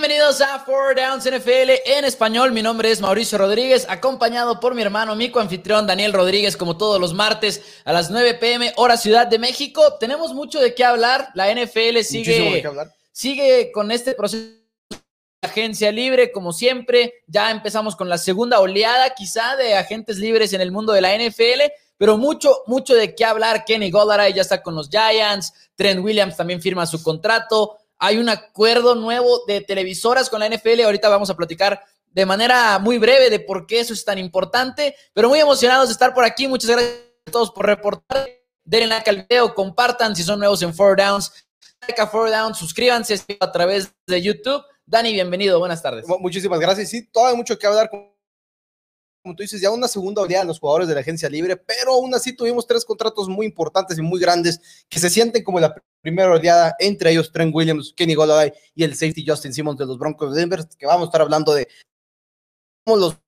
[0.00, 2.52] bienvenidos a Four Downs NFL en español.
[2.52, 7.00] Mi nombre es Mauricio Rodríguez, acompañado por mi hermano, mi coanfitrión Daniel Rodríguez, como todos
[7.00, 9.96] los martes a las 9 pm, hora Ciudad de México.
[9.98, 11.30] Tenemos mucho de qué hablar.
[11.34, 12.62] La NFL sigue,
[13.10, 14.44] sigue con este proceso
[14.88, 14.98] de
[15.42, 17.14] agencia libre, como siempre.
[17.26, 21.16] Ya empezamos con la segunda oleada, quizá, de agentes libres en el mundo de la
[21.16, 23.64] NFL pero mucho, mucho de qué hablar.
[23.64, 27.76] Kenny Gollaray ya está con los Giants, Trent Williams también firma su contrato.
[27.98, 30.82] Hay un acuerdo nuevo de televisoras con la NFL.
[30.84, 34.94] Ahorita vamos a platicar de manera muy breve de por qué eso es tan importante,
[35.12, 36.48] pero muy emocionados de estar por aquí.
[36.48, 38.28] Muchas gracias a todos por reportar.
[38.64, 41.32] Denle like al video, compartan si son nuevos en Four Downs.
[41.82, 44.62] Like a Four Downs, suscríbanse a través de YouTube.
[44.84, 46.04] Dani, bienvenido, buenas tardes.
[46.06, 46.90] Muchísimas gracias.
[46.90, 47.90] Sí, todavía hay mucho que hablar
[49.28, 51.92] como tú dices, ya una segunda oleada de los jugadores de la agencia libre, pero
[51.92, 55.74] aún así tuvimos tres contratos muy importantes y muy grandes que se sienten como la
[56.00, 59.98] primera oleada, entre ellos Trent Williams, Kenny Golladay y el safety Justin Simmons de los
[59.98, 61.68] Broncos de Denver, que vamos a estar hablando de
[62.86, 63.18] los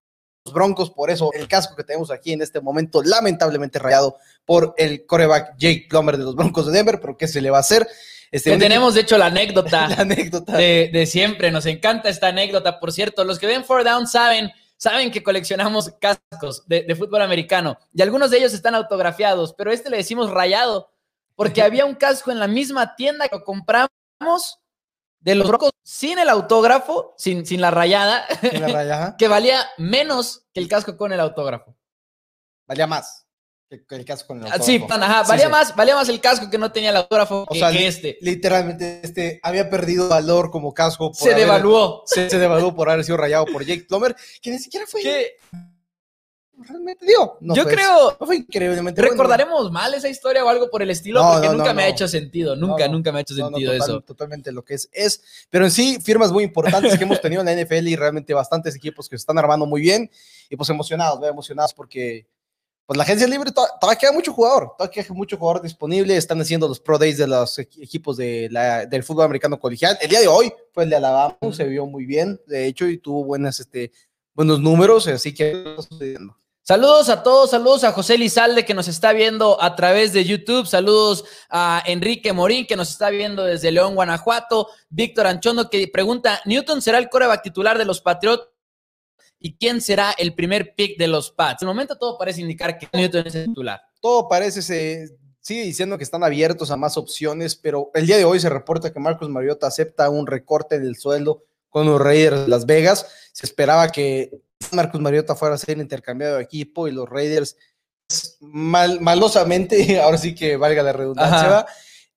[0.50, 5.04] Broncos, por eso el casco que tenemos aquí en este momento, lamentablemente rayado por el
[5.04, 7.86] coreback Jake Plummer de los Broncos de Denver, pero ¿qué se le va a hacer?
[8.30, 10.56] Este, tenemos, de hecho, la anécdota, la anécdota.
[10.56, 11.50] De, de, siempre.
[11.50, 12.78] Nos encanta esta anécdota.
[12.78, 17.78] Por cierto, los que ven Four Down saben saben que coleccionamos cascos de, fútbol americano
[17.92, 20.90] y algunos de ellos están autografiados, pero este le decimos rayado
[21.36, 23.90] porque había un casco en la misma tienda que compramos
[25.20, 29.16] de los Broncos sin el autógrafo, sin, sin la rayada, ¿Sin la rayada?
[29.18, 31.76] que valía menos que el casco con el autógrafo.
[32.66, 33.26] Valía más
[33.70, 36.72] el casco con el ah, Sí, ajá, valía, Más, valía más el casco que no
[36.72, 38.18] tenía el autógrafo o sea, este.
[38.20, 41.12] Literalmente, este había perdido valor como casco.
[41.14, 42.02] se devaluó.
[42.06, 45.02] Se, devaluó por haber sido rayado por Jake Plummer, que ni siquiera fue.
[45.02, 45.36] ¿Qué?
[46.62, 48.16] Realmente, digo, no Yo creo.
[48.20, 51.22] No fue increíblemente ¿Recordaremos mal esa historia o algo por el estilo?
[51.22, 52.56] porque nunca me ha hecho sentido.
[52.56, 54.00] Nunca, nunca me ha hecho sentido eso.
[54.00, 55.22] Totalmente lo que es, es.
[55.48, 58.74] Pero en sí, firmas muy importantes que hemos tenido en la NFL y realmente bastantes
[58.74, 60.10] equipos que se están armando muy bien.
[60.50, 62.26] Y pues emocionados, emocionados porque
[62.90, 66.66] pues la agencia libre todavía queda mucho jugador, todavía queda mucho jugador disponible, están haciendo
[66.66, 69.96] los Pro Days de los equipos de la, del fútbol americano colegial.
[70.00, 72.98] El día de hoy fue el de Alabama, se vio muy bien, de hecho, y
[72.98, 73.92] tuvo buenas, este,
[74.34, 75.76] buenos números, así que...
[76.62, 80.66] Saludos a todos, saludos a José Lizalde que nos está viendo a través de YouTube,
[80.66, 86.40] saludos a Enrique Morín que nos está viendo desde León, Guanajuato, Víctor Anchondo que pregunta,
[86.44, 88.48] ¿Newton será el coreback titular de los Patriotas?
[89.40, 91.62] ¿Y quién será el primer pick de los Pats?
[91.62, 93.80] El momento todo parece indicar que Newton es el titular.
[94.00, 98.26] Todo parece, se sigue diciendo que están abiertos a más opciones, pero el día de
[98.26, 102.48] hoy se reporta que Marcos Mariota acepta un recorte del sueldo con los Raiders de
[102.48, 103.06] Las Vegas.
[103.32, 104.30] Se esperaba que
[104.72, 107.56] Marcos Mariota fuera a ser intercambiado de equipo y los Raiders
[108.06, 111.66] pues, mal, malosamente, ahora sí que valga la redundancia,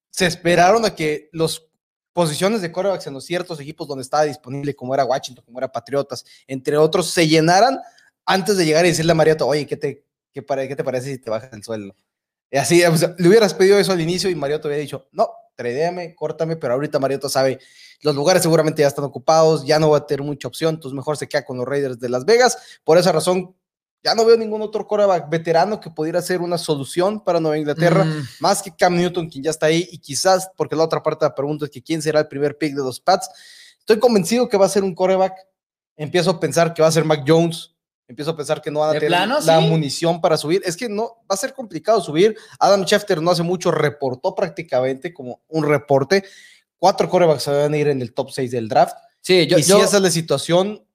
[0.09, 1.69] se esperaron a que los
[2.13, 5.71] posiciones de corebacks en los ciertos equipos donde estaba disponible, como era Washington, como era
[5.71, 7.79] Patriotas, entre otros, se llenaran
[8.25, 11.17] antes de llegar y decirle a Mariota, oye, ¿qué te, qué, qué te parece si
[11.17, 11.95] te bajas el sueldo?
[12.49, 12.83] Y así,
[13.17, 16.99] le hubieras pedido eso al inicio y Mariota hubiera dicho, no, tradéame, córtame, pero ahorita
[16.99, 17.59] Mariota sabe,
[18.01, 21.17] los lugares seguramente ya están ocupados, ya no va a tener mucha opción, entonces mejor
[21.17, 22.79] se queda con los Raiders de Las Vegas.
[22.83, 23.55] Por esa razón,
[24.03, 28.03] ya no veo ningún otro coreback veterano que pudiera ser una solución para Nueva Inglaterra,
[28.03, 28.27] mm.
[28.41, 31.29] más que Cam Newton, quien ya está ahí, y quizás, porque la otra parte de
[31.29, 33.29] la pregunta es que quién será el primer pick de los Pats.
[33.79, 35.33] Estoy convencido que va a ser un coreback.
[35.95, 37.71] Empiezo a pensar que va a ser Mac Jones.
[38.07, 40.61] Empiezo a pensar que no van a tener la munición para subir.
[40.65, 42.35] Es que no, va a ser complicado subir.
[42.59, 46.23] Adam Schefter no hace mucho reportó prácticamente como un reporte.
[46.77, 48.95] Cuatro corebacks se van a ir en el top 6 del draft.
[49.21, 50.85] Sí, yo, y si esa es la situación,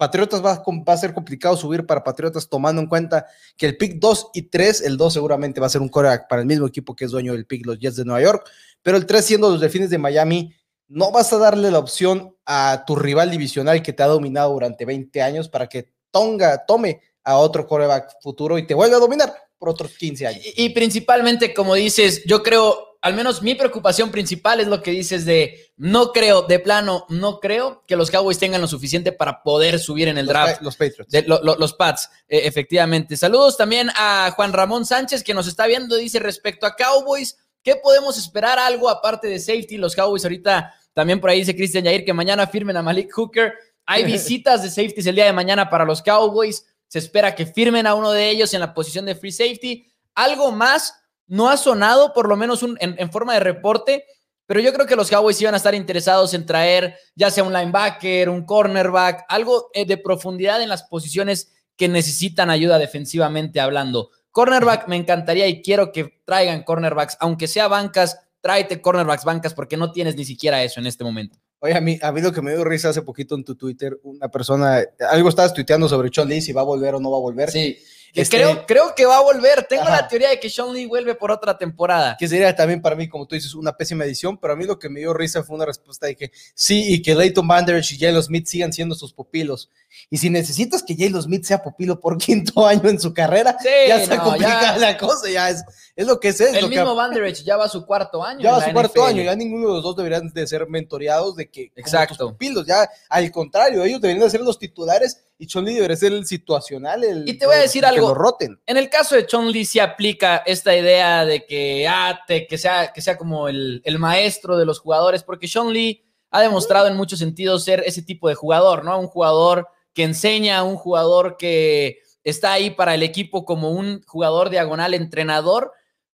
[0.00, 4.30] Patriotas va, a ser complicado subir para Patriotas tomando en cuenta que el pick 2
[4.32, 7.04] y 3, el 2 seguramente va a ser un coreback para el mismo equipo que
[7.04, 8.48] es dueño del pick, los Jets de Nueva York,
[8.80, 10.54] pero el 3 siendo los Delfines de Miami,
[10.88, 14.86] no vas a darle la opción a tu rival divisional que te ha dominado durante
[14.86, 19.34] 20 años para que Tonga tome a otro coreback futuro y te vuelva a dominar
[19.58, 20.42] por otros 15 años.
[20.56, 25.24] y principalmente, como dices, yo creo al menos mi preocupación principal es lo que dices
[25.24, 29.78] de no creo, de plano, no creo que los Cowboys tengan lo suficiente para poder
[29.78, 30.60] subir en el draft.
[30.60, 31.10] Los Patriots.
[31.26, 33.16] los Pats, eh, efectivamente.
[33.16, 37.76] Saludos también a Juan Ramón Sánchez que nos está viendo, dice respecto a Cowboys, ¿qué
[37.76, 39.78] podemos esperar algo aparte de safety?
[39.78, 43.54] Los Cowboys ahorita, también por ahí dice Cristian Yair que mañana firmen a Malik Hooker.
[43.86, 46.66] Hay visitas de safeties el día de mañana para los Cowboys.
[46.86, 49.86] Se espera que firmen a uno de ellos en la posición de free safety.
[50.14, 50.99] Algo más
[51.30, 54.04] no ha sonado, por lo menos en, forma de reporte,
[54.46, 57.52] pero yo creo que los Cowboys iban a estar interesados en traer ya sea un
[57.52, 64.10] linebacker, un cornerback, algo eh, de profundidad en las posiciones que necesitan ayuda defensivamente hablando.
[64.32, 69.76] Cornerback me encantaría y quiero que traigan cornerbacks, aunque sea bancas, tráete cornerbacks bancas porque
[69.76, 71.38] no tienes ni siquiera eso en este momento.
[71.60, 74.00] Oye, a mí, a mí lo que me dio risa hace poquito en tu Twitter,
[74.02, 77.18] una persona, algo estabas tuiteando sobre Chon Lee, si va a volver o no va
[77.18, 77.52] a volver.
[77.52, 77.78] Sí.
[78.14, 79.64] Este, creo, creo que va a volver.
[79.68, 82.16] Tengo la teoría de que Sean Lee vuelve por otra temporada.
[82.18, 84.78] Que sería también para mí, como tú dices, una pésima edición, pero a mí lo
[84.78, 87.98] que me dio risa fue una respuesta de que sí, y que Leighton Vanderich y
[87.98, 89.70] Jalen Smith sigan siendo sus pupilos.
[90.08, 94.04] Y si necesitas que Jalen Smith sea pupilo por quinto año en su carrera, ya
[94.04, 95.64] se complica la cosa, ya es,
[95.94, 96.40] es lo que es.
[96.40, 98.40] El mismo Vanderich ya va a su cuarto año.
[98.40, 101.36] Ya va a su cuarto año, ya ninguno de los dos deberían de ser mentoreados
[101.36, 102.30] de que Exacto.
[102.30, 106.12] pupilos, ya al contrario, ellos deberían de ser los titulares y Chon Lee debería ser
[106.12, 108.12] el situacional, el y te voy a decir algo.
[108.12, 108.60] roten.
[108.66, 112.92] En el caso de Chon Lee se aplica esta idea de que, ah, que, sea,
[112.92, 116.96] que sea como el, el maestro de los jugadores, porque Sean Lee ha demostrado en
[116.96, 119.00] muchos sentidos ser ese tipo de jugador, ¿no?
[119.00, 124.50] Un jugador que enseña, un jugador que está ahí para el equipo como un jugador
[124.50, 125.72] diagonal entrenador,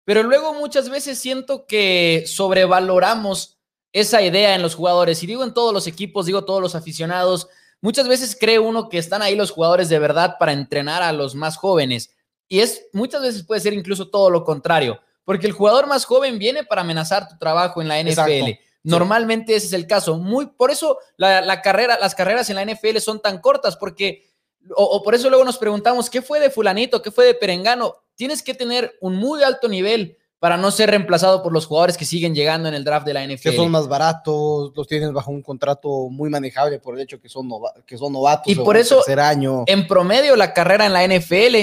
[0.04, 3.60] pero luego muchas veces siento que sobrevaloramos
[3.92, 7.46] esa idea en los jugadores, y digo en todos los equipos, digo todos los aficionados,
[7.82, 11.34] Muchas veces cree uno que están ahí los jugadores de verdad para entrenar a los
[11.34, 12.14] más jóvenes.
[12.48, 16.38] Y es muchas veces puede ser incluso todo lo contrario, porque el jugador más joven
[16.38, 18.52] viene para amenazar tu trabajo en la NFL.
[18.84, 20.16] Normalmente ese es el caso.
[20.16, 24.28] Muy, por eso la, carrera, las carreras en la NFL son tan cortas, porque,
[24.76, 27.02] o, por eso luego nos preguntamos, ¿qué fue de fulanito?
[27.02, 27.96] ¿Qué fue de Perengano?
[28.14, 32.04] Tienes que tener un muy alto nivel para no ser reemplazado por los jugadores que
[32.04, 33.50] siguen llegando en el draft de la NFL.
[33.50, 37.28] Que son más baratos, los tienes bajo un contrato muy manejable por el hecho que
[37.28, 37.48] son,
[37.86, 38.52] que son novatos.
[38.52, 39.62] Y por eso, año.
[39.68, 41.54] en promedio, la carrera en la NFL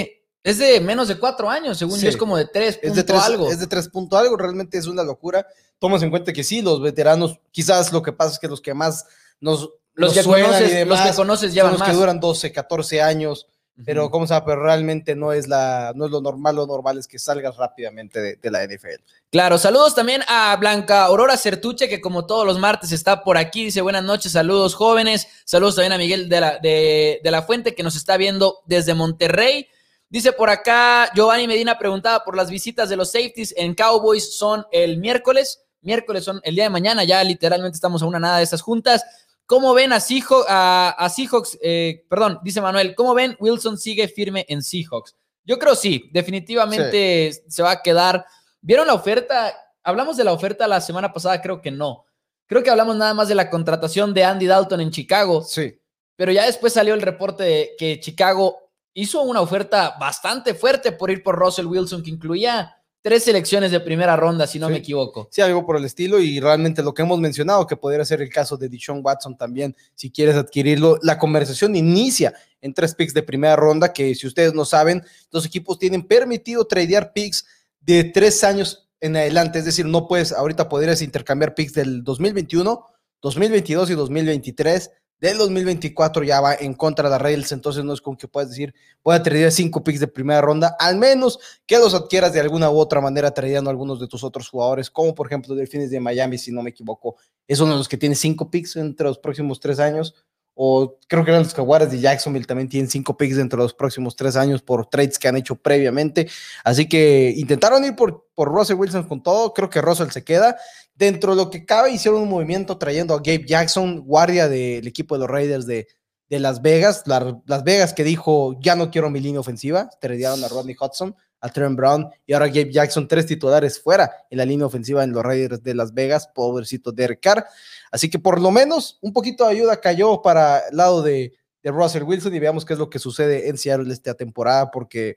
[0.42, 3.20] es de menos de cuatro años, según yo es como de tres es de tres,
[3.20, 3.50] algo.
[3.50, 5.46] Es de tres punto algo, realmente es una locura.
[5.78, 8.72] Tomas en cuenta que sí, los veteranos, quizás lo que pasa es que los que
[8.72, 9.04] más
[9.42, 9.68] nos...
[9.92, 13.46] Los, que, conoces, los que conoces llevan los que duran 12, 14 años
[13.84, 14.46] pero, ¿cómo se llama?
[14.46, 18.36] Pero realmente no es, la, no es lo normal, lo normal es que salgas rápidamente
[18.36, 19.02] de, la NFL.
[19.30, 23.64] Claro, saludos también a Blanca Aurora Certuche, que como todos los martes está por aquí,
[23.64, 27.82] dice buenas noches, saludos jóvenes, saludos también a Miguel de la, de, la Fuente, que
[27.82, 29.66] nos está viendo desde Monterrey.
[30.08, 34.66] Dice por acá, Giovanni Medina preguntaba por las visitas de los safeties en Cowboys, son
[34.72, 38.44] el miércoles, miércoles son el día de mañana, ya literalmente estamos a una nada de
[38.44, 39.04] esas juntas.
[39.50, 40.46] ¿Cómo ven a, Seahawks?
[40.48, 45.16] A, Seahawks eh, perdón, dice Manuel, ¿cómo ven Wilson sigue firme en Seahawks?
[45.42, 48.24] Yo creo sí, definitivamente se va a quedar.
[48.60, 49.52] ¿Vieron la oferta?
[49.82, 52.04] Hablamos de la oferta la semana pasada, creo que no.
[52.46, 55.42] Creo que hablamos nada más de la contratación de Andy Dalton en Chicago.
[55.42, 55.76] Sí.
[56.14, 61.10] Pero ya después salió el reporte de que Chicago hizo una oferta bastante fuerte por
[61.10, 65.28] ir por Russell Wilson, que incluía tres selecciones de primera ronda, si no me equivoco.
[65.30, 68.28] Sí, algo por el estilo y realmente lo que hemos mencionado, que podría ser el
[68.28, 73.22] caso de Dishon Watson también, si quieres adquirirlo, la conversación inicia en tres picks de
[73.22, 77.46] primera ronda, que si ustedes no saben, los equipos tienen permitido tradear picks
[77.80, 82.84] de tres años en adelante, es decir, no puedes, ahorita podrías intercambiar picks del 2021,
[83.22, 88.16] 2022 y 2023 del 2024 ya va en contra de Rails, entonces no es como
[88.16, 88.74] que puedas decir,
[89.04, 92.70] voy a traer cinco picks de primera ronda, al menos que los adquieras de alguna
[92.70, 96.38] u otra manera trayendo algunos de tus otros jugadores, como por ejemplo Delfines de Miami,
[96.38, 99.60] si no me equivoco, es uno de los que tiene cinco picks entre los próximos
[99.60, 100.14] tres años,
[100.62, 103.72] o creo que eran los Jaguares de Jacksonville también tienen cinco picks dentro de los
[103.72, 106.28] próximos tres años por trades que han hecho previamente.
[106.64, 109.54] Así que intentaron ir por, por Russell Wilson con todo.
[109.54, 110.58] Creo que Russell se queda.
[111.00, 115.14] Dentro de lo que cabe, hicieron un movimiento trayendo a Gabe Jackson, guardia del equipo
[115.14, 115.88] de los Raiders de,
[116.28, 117.04] de Las Vegas.
[117.06, 119.88] Las Vegas que dijo, ya no quiero mi línea ofensiva.
[119.98, 124.36] Tradearon a Rodney Hudson, a Trent Brown y ahora Gabe Jackson, tres titulares fuera en
[124.36, 126.28] la línea ofensiva en los Raiders de Las Vegas.
[126.34, 127.46] Pobrecito Derek Carr.
[127.90, 131.32] Así que por lo menos un poquito de ayuda cayó para el lado de,
[131.64, 135.16] Russell Wilson y veamos qué es lo que sucede en Seattle esta temporada porque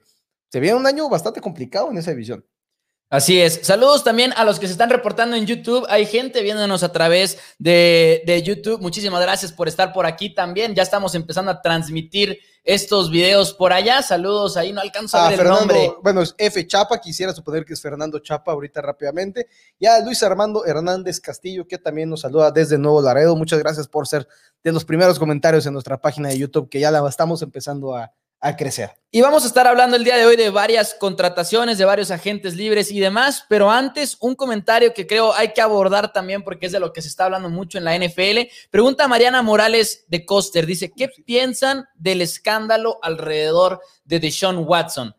[0.50, 2.46] se viene un año bastante complicado en esa división.
[3.14, 3.60] Así es.
[3.62, 5.86] Saludos también a los que se están reportando en YouTube.
[5.88, 8.82] Hay gente viéndonos a través de, de, YouTube.
[8.82, 10.74] Muchísimas gracias por estar por aquí también.
[10.74, 14.02] Ya estamos empezando a transmitir estos videos por allá.
[14.02, 15.94] Saludos, ahí no alcanzo a ver el nombre.
[16.02, 19.48] Bueno, es F Chapa, quisiera suponer que es Fernando Chapa ahorita rápidamente.
[19.80, 23.36] Ya Luis Armando Hernández Castillo, que también nos saluda desde Nuevo Laredo.
[23.36, 24.28] Muchas gracias por ser
[24.64, 28.12] de los primeros comentarios en nuestra página de YouTube, que ya la estamos empezando a,
[28.44, 28.92] a crecer.
[29.10, 32.56] Y vamos a estar hablando el día de hoy de varias contrataciones, de varios agentes
[32.56, 36.74] libres y demás, pero antes un comentario que creo hay que abordar también porque es
[36.74, 38.50] de lo que se está hablando mucho en la NFL.
[38.70, 45.16] Pregunta Mariana Morales de Coster, dice, ¿qué piensan del escándalo alrededor de Deshaun Watson?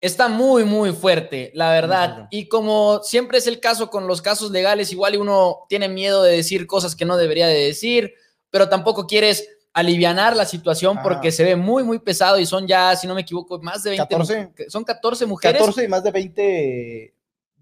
[0.00, 2.28] Está muy, muy fuerte, la verdad.
[2.30, 6.36] Y como siempre es el caso con los casos legales, igual uno tiene miedo de
[6.36, 8.14] decir cosas que no debería de decir,
[8.50, 12.94] pero tampoco quieres alivianar la situación porque se ve muy, muy pesado y son ya,
[12.96, 14.08] si no me equivoco, más de 20.
[14.08, 15.60] 14, son 14 mujeres.
[15.60, 17.14] 14 y más de 20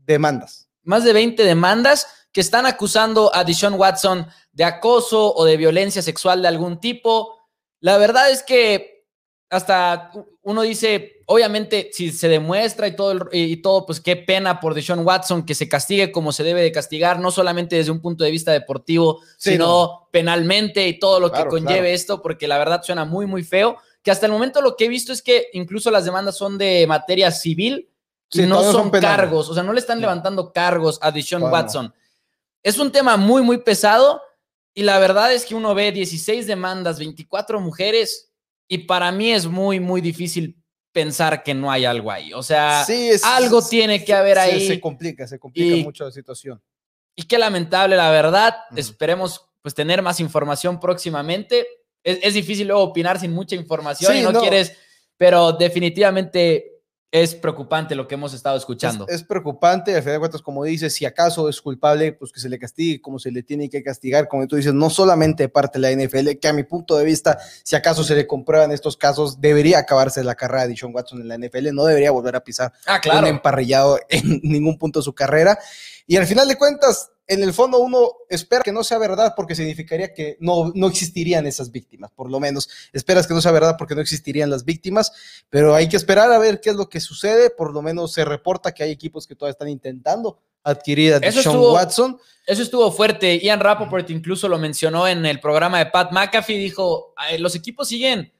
[0.06, 0.68] demandas.
[0.82, 6.02] Más de 20 demandas, que están acusando a Deshaun Watson de acoso o de violencia
[6.02, 7.36] sexual de algún tipo.
[7.80, 9.06] La verdad es que
[9.48, 10.12] hasta
[10.42, 15.06] uno dice, obviamente, si se demuestra y todo, y todo, pues qué pena por Deshaun
[15.06, 18.32] Watson que se castigue como se debe de castigar, no solamente desde un punto de
[18.32, 23.26] vista deportivo, sino penalmente y todo lo que conlleve esto, porque la verdad suena muy,
[23.26, 23.76] muy feo.
[24.02, 26.84] Que hasta el momento lo que he visto es que incluso las demandas son de
[26.88, 27.88] materia civil
[28.32, 31.94] y no son, cargos, o sea, no le están levantando cargos a Deshaun Watson.
[32.60, 34.20] Es un tema muy, muy pesado
[34.74, 38.32] y la verdad es que uno ve 16 demandas, 24 mujeres
[38.66, 40.59] y para mí es muy, muy difícil
[40.92, 42.32] pensar que no hay algo ahí.
[42.32, 42.84] O sea,
[43.24, 44.66] algo tiene que haber ahí.
[44.66, 46.60] Se complica, se complica mucho la situación.
[47.14, 48.56] Y qué lamentable, la verdad.
[48.76, 51.66] Esperemos pues tener más información próximamente.
[52.02, 54.74] Es, difícil luego opinar sin mucha información y no, no, quieres,
[55.18, 56.69] pero definitivamente
[57.12, 59.06] es preocupante lo que hemos estado escuchando.
[59.08, 62.48] Es, preocupante, al final de cuentas, como dices, si acaso es culpable, pues que se
[62.48, 65.80] le castigue como se le tiene que castigar, como tú dices, no solamente de parte
[65.80, 68.96] de la NFL, que a mi punto de vista, si acaso se le comprueban estos
[68.96, 72.44] casos, debería acabarse la carrera de Sean Watson en la NFL, no debería volver a
[72.44, 73.20] pisar ah, claro.
[73.20, 75.58] un emparrillado en ningún punto de su carrera.
[76.06, 79.54] Y al final de cuentas, en el fondo uno espera que no sea verdad porque
[79.54, 82.68] significaría que no, no existirían esas víctimas, por lo menos.
[82.92, 85.12] Esperas que no sea verdad porque no existirían las víctimas,
[85.48, 87.50] pero hay que esperar a ver qué es lo que sucede.
[87.50, 91.56] Por lo menos se reporta que hay equipos que todavía están intentando adquirir a Sean
[91.56, 92.18] Watson.
[92.44, 93.38] Eso estuvo fuerte.
[93.38, 96.58] Ian Rappaport incluso lo mencionó en el programa de Pat McAfee.
[96.58, 98.32] Dijo, los equipos siguen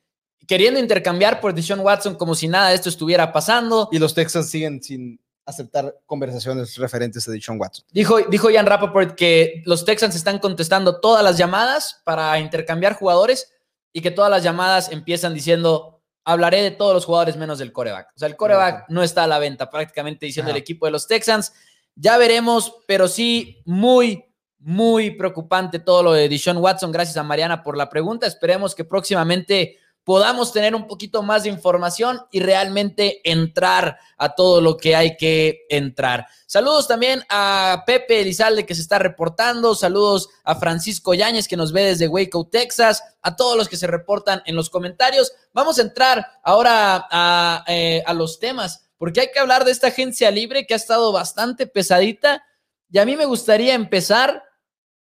[0.49, 3.88] queriendo intercambiar por Deshaun Watson como si nada de esto estuviera pasando.
[3.92, 5.20] Y los Texans siguen sin
[5.50, 7.85] aceptar conversaciones referentes a Deshaun Watson.
[7.92, 13.52] Dijo, dijo Ian Rappaport que los Texans están contestando todas las llamadas para intercambiar jugadores
[13.92, 18.09] y que todas las llamadas empiezan diciendo, hablaré de todos los jugadores menos del coreback.
[18.14, 21.07] O sea, el coreback no está a la venta, prácticamente diciendo el equipo de los
[21.07, 21.52] Texans.
[21.97, 24.25] Ya veremos, pero sí, muy,
[24.59, 26.92] muy preocupante todo lo de Deshaun Watson.
[26.92, 28.26] Gracias a Mariana por la pregunta.
[28.26, 34.61] Esperemos que próximamente podamos tener un poquito más de información y realmente entrar a todo
[34.61, 36.26] lo que hay que entrar.
[36.47, 41.73] Saludos también a Pepe Elizalde que se está reportando, saludos a Francisco Yáñez que nos
[41.73, 45.33] ve desde Waco, Texas, a todos los que se reportan en los comentarios.
[45.52, 49.88] Vamos a entrar ahora a, eh, a los temas, porque hay que hablar de esta
[49.88, 52.45] agencia libre que ha estado bastante pesadita
[52.90, 54.45] y a mí me gustaría empezar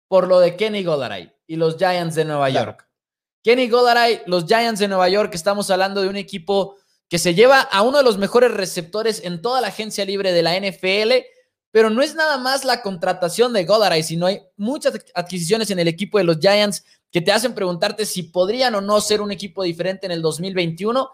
[0.07, 2.87] por lo de Kenny Gollaray y los Giants de Nueva York.
[3.45, 7.61] Kenny Gollaray, los Giants de Nueva York, estamos hablando de un equipo que se lleva
[7.61, 11.11] a uno de los mejores receptores en toda la agencia libre de la NFL,
[11.69, 15.87] pero no es nada más la contratación de Gollaray, sino hay muchas adquisiciones en el
[15.87, 19.61] equipo de los Giants que te hacen preguntarte si podrían o no ser un equipo
[19.61, 21.07] diferente en el 2021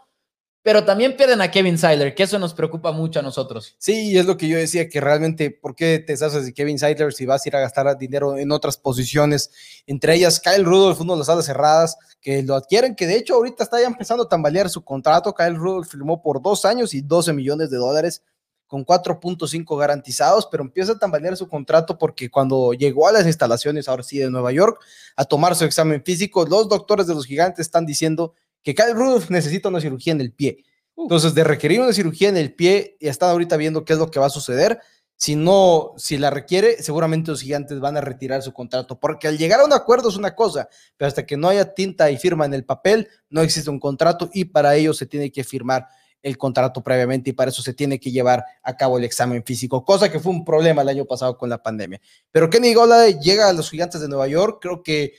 [0.63, 3.75] pero también pierden a Kevin Seidler, que eso nos preocupa mucho a nosotros.
[3.79, 7.13] Sí, es lo que yo decía, que realmente, ¿por qué te deshaces de Kevin Seidler
[7.13, 9.49] si vas a ir a gastar dinero en otras posiciones?
[9.87, 13.33] Entre ellas, Kyle Rudolph, uno de las alas cerradas, que lo adquieren, que de hecho
[13.33, 15.33] ahorita está ya empezando a tambalear su contrato.
[15.33, 18.21] Kyle Rudolph firmó por dos años y 12 millones de dólares
[18.67, 23.89] con 4.5 garantizados, pero empieza a tambalear su contrato porque cuando llegó a las instalaciones,
[23.89, 24.79] ahora sí, de Nueva York,
[25.17, 29.29] a tomar su examen físico, los doctores de los gigantes están diciendo que Kyle Rudolph
[29.29, 30.63] necesita una cirugía en el pie.
[30.95, 31.03] Uh.
[31.03, 34.09] Entonces, de requerir una cirugía en el pie, y están ahorita viendo qué es lo
[34.11, 34.79] que va a suceder.
[35.15, 39.37] Si no, si la requiere, seguramente los gigantes van a retirar su contrato, porque al
[39.37, 42.45] llegar a un acuerdo es una cosa, pero hasta que no haya tinta y firma
[42.45, 45.87] en el papel, no existe un contrato y para ello se tiene que firmar
[46.23, 49.83] el contrato previamente y para eso se tiene que llevar a cabo el examen físico,
[49.83, 52.01] cosa que fue un problema el año pasado con la pandemia.
[52.31, 55.13] Pero Kenny Gola llega a los gigantes de Nueva York, creo que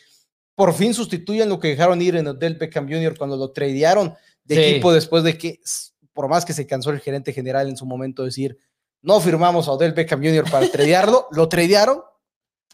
[0.62, 3.18] por fin sustituyen lo que dejaron ir en Odell Beckham Jr.
[3.18, 4.14] cuando lo tradearon
[4.44, 5.58] de equipo después de que,
[6.12, 8.56] por más que se cansó el gerente general en su momento de decir,
[9.00, 10.48] no firmamos a Odell Beckham Jr.
[10.48, 12.00] para tradearlo, lo tradearon,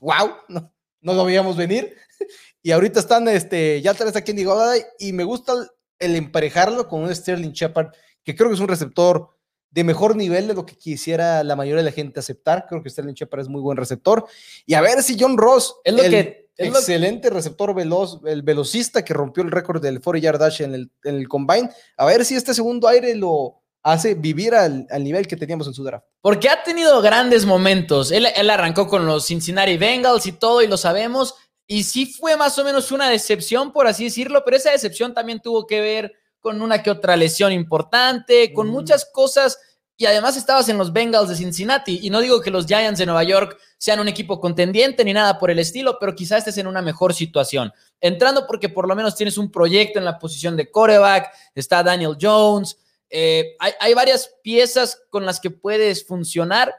[0.02, 1.96] wow, no, no lo veíamos venir,
[2.62, 5.54] y ahorita están, este, ya traes aquí en Golladay, y me gusta
[5.98, 9.30] el, emparejarlo con un Sterling Shepard, que creo que es un receptor
[9.70, 12.66] de mejor nivel de lo que quisiera la mayoría de la gente aceptar.
[12.68, 14.26] Creo que Sterling Shepard es muy buen receptor.
[14.66, 15.76] Y a ver si John Ross.
[15.84, 20.38] Es lo que Excelente receptor veloz, el velocista que rompió el récord del 4 yard
[20.38, 21.70] dash en el, en el combine.
[21.96, 25.84] A ver si este segundo aire lo hace vivir al, nivel que teníamos en su
[25.84, 26.04] draft.
[26.20, 28.10] Porque ha tenido grandes momentos.
[28.10, 31.34] Él, él, arrancó con los Cincinnati Bengals y todo, y lo sabemos.
[31.66, 35.40] Y sí fue más o menos una decepción, por así decirlo, pero esa decepción también
[35.40, 39.58] tuvo que ver con una que otra lesión importante, con muchas cosas
[40.00, 41.98] y además estabas en los Bengals de Cincinnati.
[42.02, 45.40] Y no digo que los Giants de Nueva York sean un equipo contendiente ni nada
[45.40, 47.72] por el estilo, pero quizás estés en una mejor situación.
[48.00, 52.16] Entrando porque por lo menos tienes un proyecto en la posición de coreback, está Daniel
[52.18, 52.78] Jones,
[53.10, 56.72] eh, hay, hay varias piezas con las que puedes funcionar,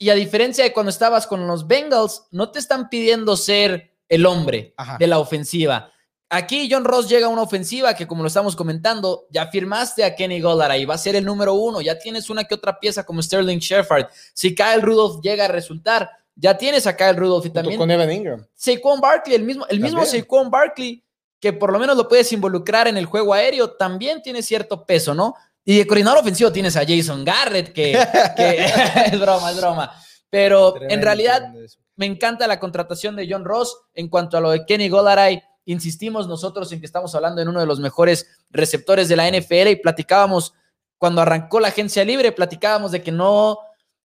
[0.00, 4.26] Y a diferencia de cuando estabas con los Bengals, no te están pidiendo ser el
[4.26, 4.96] hombre Ajá.
[4.98, 5.90] de la ofensiva.
[6.30, 10.14] Aquí John Ross llega a una ofensiva que, como lo estamos comentando, ya firmaste a
[10.14, 13.22] Kenny Golladay, va a ser el número uno, ya tienes una que otra pieza como
[13.22, 14.08] Sterling Shepard.
[14.34, 18.12] Si Kyle Rudolph llega a resultar, ya tienes a Kyle Rudolph y también con Evan
[18.12, 18.46] Ingram.
[18.54, 20.22] Saquon Barkley, el mismo, el mismo También.
[20.22, 21.02] Saquon Barkley,
[21.40, 25.14] que por lo menos lo puedes involucrar en el juego aéreo, también tiene cierto peso,
[25.14, 25.34] ¿no?
[25.64, 27.98] Y de coordinador ofensivo tienes a Jason Garrett, que,
[28.36, 28.64] que-
[29.12, 29.92] es broma, es broma.
[30.30, 31.54] Pero en realidad
[31.96, 33.76] me encanta la contratación de John Ross.
[33.94, 37.60] En cuanto a lo de Kenny Golladay, insistimos nosotros en que estamos hablando en uno
[37.60, 40.54] de los mejores receptores de la NFL y platicábamos
[40.96, 43.58] cuando arrancó la agencia libre, platicábamos de que no,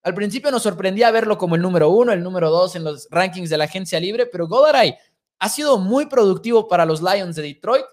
[0.03, 3.49] al principio nos sorprendía verlo como el número uno, el número dos en los rankings
[3.49, 4.95] de la agencia libre, pero Golladay
[5.39, 7.85] ha sido muy productivo para los Lions de Detroit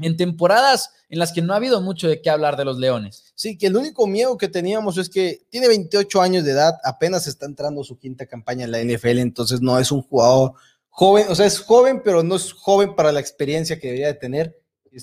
[0.00, 3.32] en temporadas en las que no ha habido mucho de qué hablar de los Leones.
[3.34, 7.26] Sí, que el único miedo que teníamos es que tiene 28 años de edad, apenas
[7.26, 10.52] está entrando su quinta campaña en la NFL, entonces no es un jugador
[10.90, 14.14] joven, o sea, es joven, pero no es joven para la experiencia que debería de
[14.14, 14.56] tener.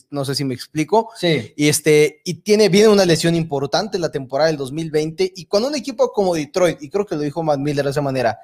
[0.10, 1.10] No sé si me explico.
[1.16, 1.54] Sí.
[1.56, 5.32] Y este, y tiene, viene una lesión importante la temporada del 2020.
[5.36, 8.02] Y cuando un equipo como Detroit, y creo que lo dijo Matt Miller de esa
[8.02, 8.38] manera,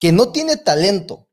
[0.00, 1.28] que no tiene talento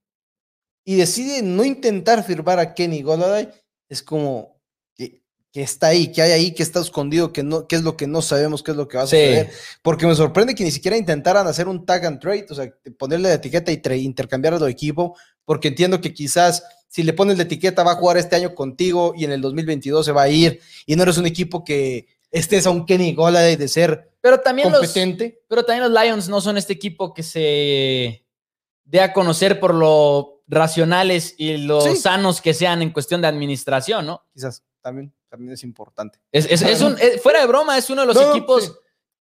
[0.84, 3.50] y decide no intentar firmar a Kenny Golladay,
[3.90, 4.62] es como
[4.96, 7.98] que, que está ahí, que hay ahí, que está escondido, que no, que es lo
[7.98, 9.16] que no sabemos, qué es lo que va a Sí.
[9.16, 9.50] suceder.
[9.82, 13.30] Porque me sorprende que ni siquiera intentaran hacer un tag and trade, o sea, ponerle
[13.30, 17.84] la etiqueta y intercambiarlo de equipo, porque entiendo que quizás si le pones la etiqueta
[17.84, 20.96] va a jugar este año contigo y en el 2022 se va a ir y
[20.96, 24.80] no eres un equipo que estés a un Kenny Golladay de ser Pero también los,
[24.80, 25.42] competente.
[25.48, 28.26] Pero también los Lions no son este equipo que se
[28.84, 31.96] dé a conocer por lo racionales y lo Sí.
[31.96, 34.26] sanos que sean en cuestión de administración, ¿no?
[34.34, 36.20] Quizás también, también es importante.
[36.32, 38.72] Es, es- es un, fuera de broma, es uno de los No, equipos sí.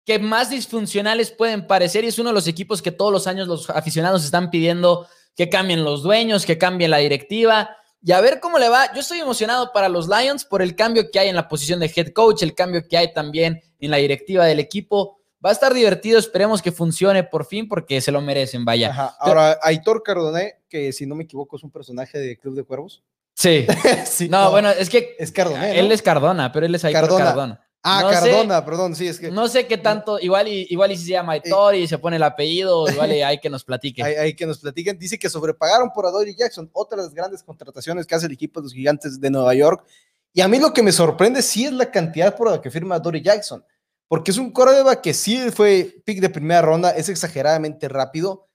[0.04, 3.48] que más disfuncionales pueden parecer y es uno de los equipos que todos los años
[3.48, 7.76] los aficionados están pidiendo que cambien los dueños, que cambie la directiva.
[8.02, 8.92] Y a ver cómo le va.
[8.94, 11.92] Yo estoy emocionado para los Lions por el cambio que hay en la posición de
[11.94, 15.18] head coach, el cambio que hay también en la directiva del equipo.
[15.44, 18.90] Va a estar divertido, esperemos que funcione por fin porque se lo merecen, vaya.
[18.90, 19.16] Ajá.
[19.20, 23.02] Ahora, Aitor Cardoné, que si no me equivoco es un personaje de Club de Cuervos.
[23.34, 23.66] Sí.
[24.06, 25.78] Sí, No, bueno, es que Es Cardoné.
[25.78, 27.24] él es Cardona, pero él es Aitor Cardona.
[27.24, 27.65] Cardona.
[27.88, 30.90] Ah, no sé- Cardona, perdón, sí, es que No sé qué tanto, igual y, igual
[30.92, 33.64] y si se llama Aitor y se pone el apellido, igual y hay que nos
[33.64, 34.02] platique.
[34.02, 34.98] hay, hay que nos platiquen.
[34.98, 38.60] Dice que sobrepagaron por Adoree Jackson, otra de las grandes contrataciones que hace el equipo
[38.60, 39.84] de los gigantes de Nueva York.
[40.32, 42.96] Y a mí lo que me sorprende sí es la cantidad por la que firma
[42.96, 43.64] Adoree Jackson,
[44.08, 48.45] porque es un coreback que sí fue pick de primera ronda, es exageradamente rápido,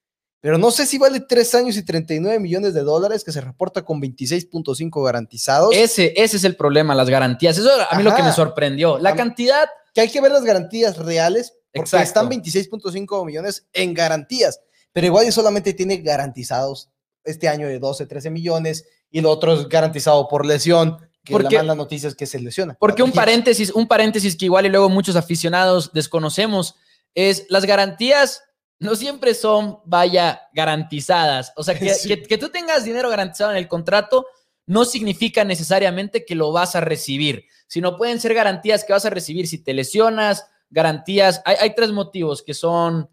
[0.41, 3.83] pero no sé si vale 3 años y 39 millones de dólares, que se reporta
[3.85, 5.73] con 26.5 garantizados.
[5.73, 7.57] Ese, ese es el problema, las garantías.
[7.57, 8.97] Eso a mí lo que me sorprendió.
[8.97, 12.03] La cantidad, que hay que ver las garantías reales, porque Exacto.
[12.07, 14.59] están 26.5 millones en garantías,
[14.91, 16.89] pero igual y solamente tiene garantizados
[17.23, 21.55] este año de 12, 13 millones y lo otro es garantizado por lesión, que Porque-
[21.57, 22.75] la mala noticia es que se lesiona.
[22.79, 26.75] porque un paréntesis, un paréntesis que igual y luego muchos aficionados desconocemos,
[27.13, 28.41] es las garantías
[28.81, 31.53] no siempre son, vaya, garantizadas.
[31.55, 32.07] O sea, que, Sí.
[32.09, 34.25] que- que tú tengas dinero garantizado en el contrato
[34.67, 39.09] no significa necesariamente que lo vas a recibir, sino pueden ser garantías que vas a
[39.09, 41.41] recibir si te lesionas, garantías.
[41.45, 43.09] Hay, hay tres motivos que son,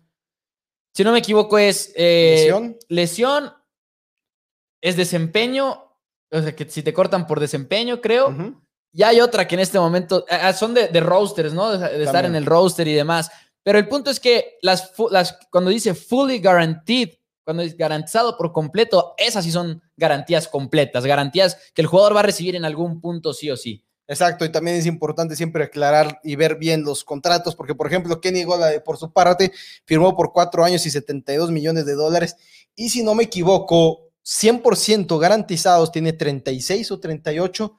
[0.95, 2.77] si no me equivoco, es eh, Lesión.
[2.89, 3.53] lesión,
[4.81, 5.85] es desempeño,
[6.31, 8.35] o sea, que si te cortan por desempeño, creo.
[8.93, 11.77] Y hay otra que en este momento ah, ah, son de, de roasters, ¿no?
[11.77, 13.31] De, de estar en el roaster y demás.
[13.69, 17.11] Pero el punto es que las, las, cuando dice fully guaranteed,
[17.45, 22.21] cuando es garantizado por completo, esas sí son garantías completas, garantías que el jugador va
[22.21, 23.85] a recibir en algún punto sí o sí.
[24.07, 28.23] Exacto, y también es importante siempre aclarar y ver bien los contratos, porque por ejemplo,
[28.23, 29.53] Kenny Gola, por su parte,
[29.85, 32.37] firmó por cuatro años y 72 millones de dólares,
[32.75, 37.77] y si no me equivoco, 100% garantizados, tiene 36 o 38,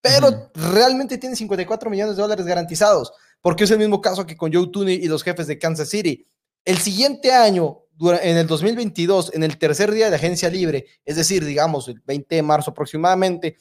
[0.00, 0.48] pero Ujú.
[0.54, 4.68] realmente tiene 54 millones de dólares garantizados, porque es el mismo caso que con Joe
[4.68, 6.26] Tooney y los jefes de Kansas City.
[6.64, 11.44] El siguiente año, en el 2022, en el tercer día de agencia libre, es decir,
[11.44, 13.56] digamos, el 20 de marzo aproximadamente,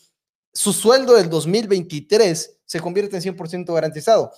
[0.54, 4.32] su sueldo del 2023 se convierte en 100% garantizado.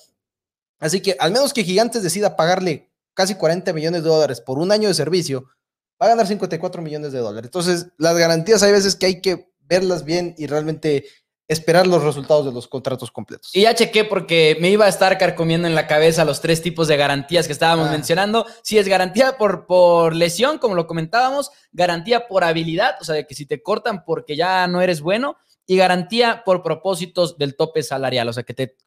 [0.80, 4.72] Así que al menos que Gigantes decida pagarle casi 40 millones de dólares por un
[4.72, 5.46] año de servicio,
[6.02, 7.48] va a ganar 54 millones de dólares.
[7.48, 11.06] Entonces, las garantías hay veces que hay que verlas bien y realmente
[11.48, 13.56] esperar los resultados de los contratos completos.
[13.56, 16.88] Y ya chequé porque me iba a estar carcomiendo en la cabeza los tres tipos
[16.88, 17.92] de garantías que estábamos Ah.
[17.92, 18.46] mencionando.
[18.64, 23.26] Si es garantía por, por lesión, como lo comentábamos, garantía por habilidad, o sea, de
[23.26, 25.38] que si te cortan porque ya no eres bueno,
[25.70, 28.78] y garantía por propósitos del tope salarial, o sea, que te,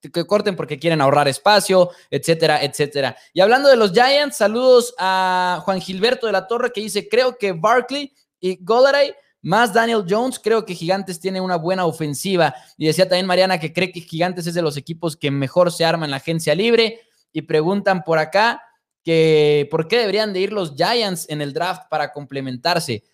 [0.00, 3.16] que corten porque quieren ahorrar espacio, etcétera, etcétera.
[3.32, 7.36] Y hablando de los Giants, saludos a Juan Gilberto de la Torre que dice, creo
[7.36, 12.54] que Barkley y Golladay más Daniel Jones, creo que Gigantes tiene una buena ofensiva.
[12.76, 15.84] Y decía también Mariana que cree que Gigantes es de los equipos que mejor se
[15.84, 17.00] arma en la agencia libre.
[17.32, 18.62] Y preguntan por acá
[19.04, 23.04] que por qué deberían de ir los Giants en el draft para complementarse.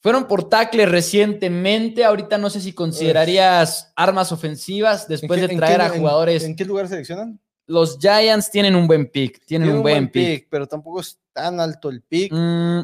[0.00, 2.04] Fueron por tackle recientemente.
[2.04, 6.44] Ahorita no sé si considerarías armas ofensivas después de traer a jugadores.
[6.44, 7.40] En, qué lugar seleccionan?
[7.66, 9.42] Los Giants tienen un buen pick.
[9.46, 10.48] Tienen un, buen, pick.
[10.50, 12.30] Pero tampoco es tan alto el pick.
[12.30, 12.80] Mm,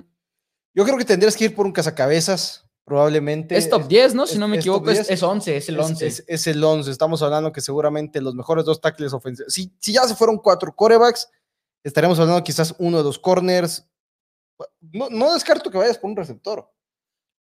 [0.74, 3.56] yo creo que tendrías que ir por un cazacabezas, probablemente.
[3.56, 4.26] Es top 10, ¿no?
[4.26, 6.06] Si no me equivoco, es, 11, es el 11.
[6.26, 6.90] Es, el 11.
[6.90, 9.52] Estamos hablando que seguramente los mejores dos tackles ofensivos.
[9.52, 11.28] Si, si ya se fueron cuatro corebacks,
[11.82, 13.86] estaríamos hablando quizás uno de dos corners.
[14.80, 16.70] No, descarto que vayas por un receptor.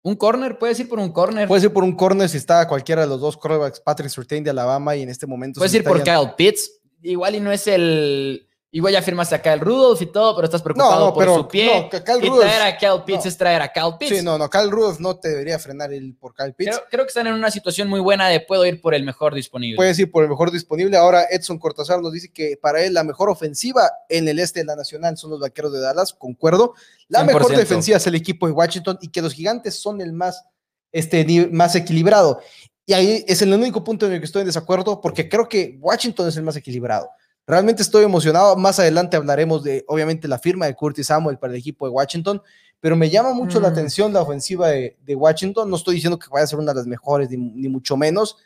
[0.02, 1.46] Un corner, puedes ir por un corner.
[1.46, 4.50] Puedes ir por un corner si está cualquiera de los dos corebacks, Patrick Surtain de
[4.50, 5.58] Alabama y en este momento.
[5.58, 6.80] Puedes ir por Kyle Pitts.
[7.02, 10.62] Igual y no es el Igual ya firmaste a Kyle Rudolph y todo, pero estás
[10.62, 11.88] preocupado por su pie.
[11.92, 14.18] No, Kyle y traer a Kyle Pitts es traer a Kyle Pitts.
[14.18, 16.80] Sí, no, no, Kyle Rudolph no te debería frenar el por Kyle Pitts.
[16.88, 19.74] Creo, que están en una situación muy buena de puedo ir por el mejor disponible.
[19.74, 20.96] Puedes ir por el mejor disponible.
[20.96, 24.66] Ahora Edson Cortázar nos dice que para él la mejor ofensiva en el este de
[24.66, 26.74] la Nacional son los Vaqueros de Dallas, concuerdo.
[27.08, 30.44] La mejor defensiva es el equipo de Washington y que los Gigantes son el más,
[30.92, 32.40] este, más equilibrado.
[32.86, 35.76] Y ahí es el único punto en el que estoy en desacuerdo porque creo que
[35.80, 37.10] Washington es el más equilibrado.
[37.50, 38.54] Realmente estoy emocionado.
[38.54, 42.40] Más adelante hablaremos de, obviamente, la firma de Curtis Samuel para el equipo de Washington,
[42.78, 43.72] pero me llama mucho la mm.
[43.72, 45.68] atención la ofensiva de, Washington.
[45.68, 48.36] No estoy diciendo que vaya a ser una de las mejores, ni, mucho menos.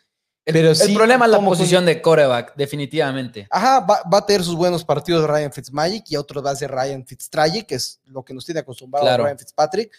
[0.43, 3.47] pero el problema es la posición de coreback, definitivamente.
[3.51, 7.05] Ajá, va, a tener sus buenos partidos Ryan Fitzmagic y otro va a ser Ryan
[7.05, 9.93] Fitztragic, que es lo que nos tiene acostumbrado a Ryan Fitzpatrick.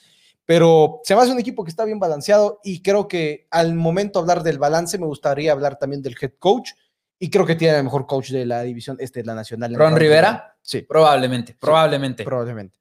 [0.46, 4.20] Pero se me hace un equipo que está bien balanceado y creo que al momento
[4.20, 6.72] de hablar del balance me gustaría hablar también del head coach
[7.20, 9.74] y creo que tiene el mejor coach de la división este de la nacional.
[9.76, 10.58] ¿Ron Rivera?
[10.62, 10.82] Sí.
[10.82, 12.24] Probablemente, probablemente.
[12.24, 12.80] probablemente.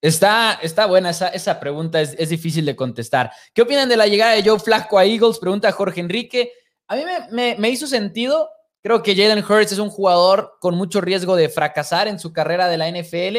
[0.00, 3.32] Está, está buena esa, esa pregunta, es, es, difícil de contestar.
[3.52, 5.38] ¿Qué opinan de la llegada de Joe Flasco a Eagles?
[5.38, 6.52] Pregunta Jorge Enrique.
[6.86, 8.48] A mí me, me, me hizo sentido.
[8.80, 12.68] Creo que Jalen Hurts es un jugador con mucho riesgo de fracasar en su carrera
[12.68, 13.38] de la NFL,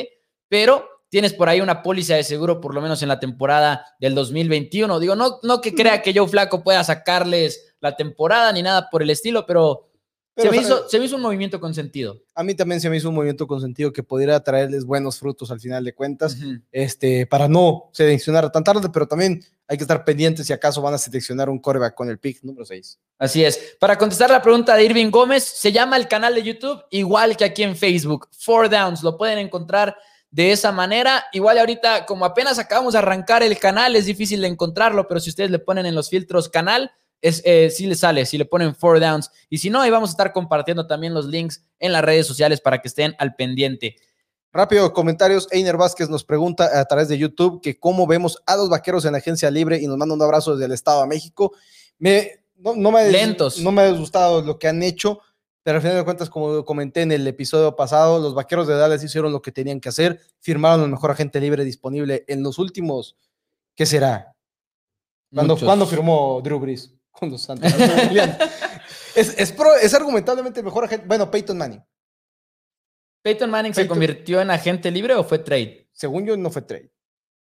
[0.49, 4.13] pero tienes por ahí una póliza de seguro, por lo menos en la temporada del
[4.13, 4.99] 2021.
[4.99, 9.01] Digo, no, no que crea que Joe Flaco pueda sacarles la temporada ni nada por
[9.01, 9.88] el estilo, pero
[10.41, 12.21] se, me hizo, se, me hizo, un movimiento con sentido.
[12.35, 15.51] A mí también se me hizo un movimiento con sentido que pudiera traerles buenos frutos
[15.51, 16.37] al final de cuentas,
[16.71, 20.95] este, para no seleccionar tan tarde, pero también hay que estar pendientes si acaso van
[20.95, 22.99] a seleccionar un coreback con el pick número 6.
[23.19, 23.75] Así es.
[23.79, 27.45] Para contestar la pregunta de Irving Gómez, se llama el canal de YouTube igual que
[27.45, 29.03] aquí en Facebook, Four Downs.
[29.03, 29.95] Lo pueden encontrar
[30.31, 31.25] de esa manera.
[31.33, 35.29] Igual ahorita, como apenas acabamos de arrancar el canal, es difícil de encontrarlo, pero si
[35.29, 38.75] ustedes le ponen en los filtros canal, es, eh, si le sale, si le ponen
[38.75, 39.31] four downs.
[39.49, 42.61] Y si no, ahí vamos a estar compartiendo también los links en las redes sociales
[42.61, 43.95] para que estén al pendiente.
[44.51, 45.47] Rápido, comentarios.
[45.51, 49.11] Einer Vázquez nos pregunta a través de YouTube que cómo vemos a los vaqueros en
[49.11, 51.53] la agencia libre y nos manda un abrazo desde el Estado de México.
[51.99, 53.59] Me, no, me, Lentos.
[53.59, 55.19] no me ha gustado lo que han hecho,
[55.61, 59.03] pero al final de cuentas, como comenté en el episodio pasado, los vaqueros de Dallas
[59.03, 63.17] hicieron lo que tenían que hacer, firmaron el mejor agente libre disponible en los últimos,
[63.75, 64.35] ¿qué será?
[65.31, 66.91] ¿Cuándo, firmó Drew Brees?
[67.19, 67.71] Con los Santos.
[69.15, 71.05] es, es, es, argumentablemente el mejor agente.
[71.05, 71.83] Bueno, Peyton Manning.
[73.21, 75.89] ¿Peyton Manning se convirtió en agente libre o fue trade?
[75.91, 76.91] Según yo, no fue trade.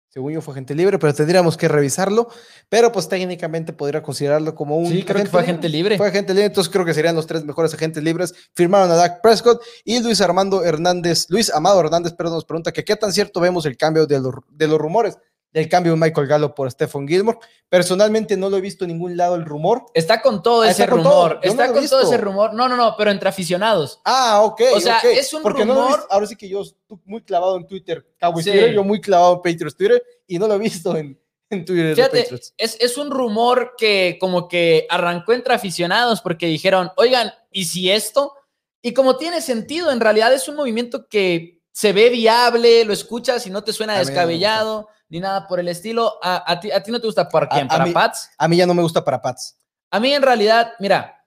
[0.08, 2.30] Según yo, fue agente libre, pero tendríamos que revisarlo.
[2.69, 4.88] Pero pues técnicamente podría considerarlo como un.
[4.88, 5.98] Sí, creo que fue agente libre.
[5.98, 8.34] Fue agente libre, entonces creo que serían los tres mejores agentes libres.
[8.56, 12.86] Firmaron a Dak Prescott y Luis Armando Hernández, Luis Amado Hernández, perdón, nos pregunta que
[12.86, 15.17] qué tan cierto vemos el cambio de los, de los rumores
[15.52, 17.40] del cambio de Michael Gallo por Stephen Gilmore.
[17.68, 19.86] Personalmente no lo he visto en ningún lado el rumor.
[19.94, 21.40] Está con todo ah, ese rumor.
[21.42, 22.54] Está con todo ese rumor.
[22.54, 24.00] No, no, no, pero entre aficionados.
[24.06, 24.62] Ah, ok.
[24.76, 26.06] O sea, es un Porque rumor.
[26.10, 29.42] ahora sí que yo estoy muy clavado en Twitter, Cowboys Twitter, yo muy clavado en
[29.42, 31.96] Patriots Twitter y no lo he visto en, en Twitter.
[31.96, 37.66] Fíjate, es, es un rumor que como que arrancó entre aficionados porque dijeron, oigan, ¿y
[37.66, 38.34] si esto?
[38.82, 43.46] Y como tiene sentido, en realidad es un movimiento que se ve viable, lo escuchas
[43.48, 46.19] y no te suena descabellado ni nada por el estilo.
[46.22, 47.67] ¿A, ti, a ti, no te gusta para quién?
[47.67, 48.30] ¿Para Pats?
[48.38, 49.58] A mí ya no me gusta para Pats.
[49.91, 51.26] A mí en realidad, mira,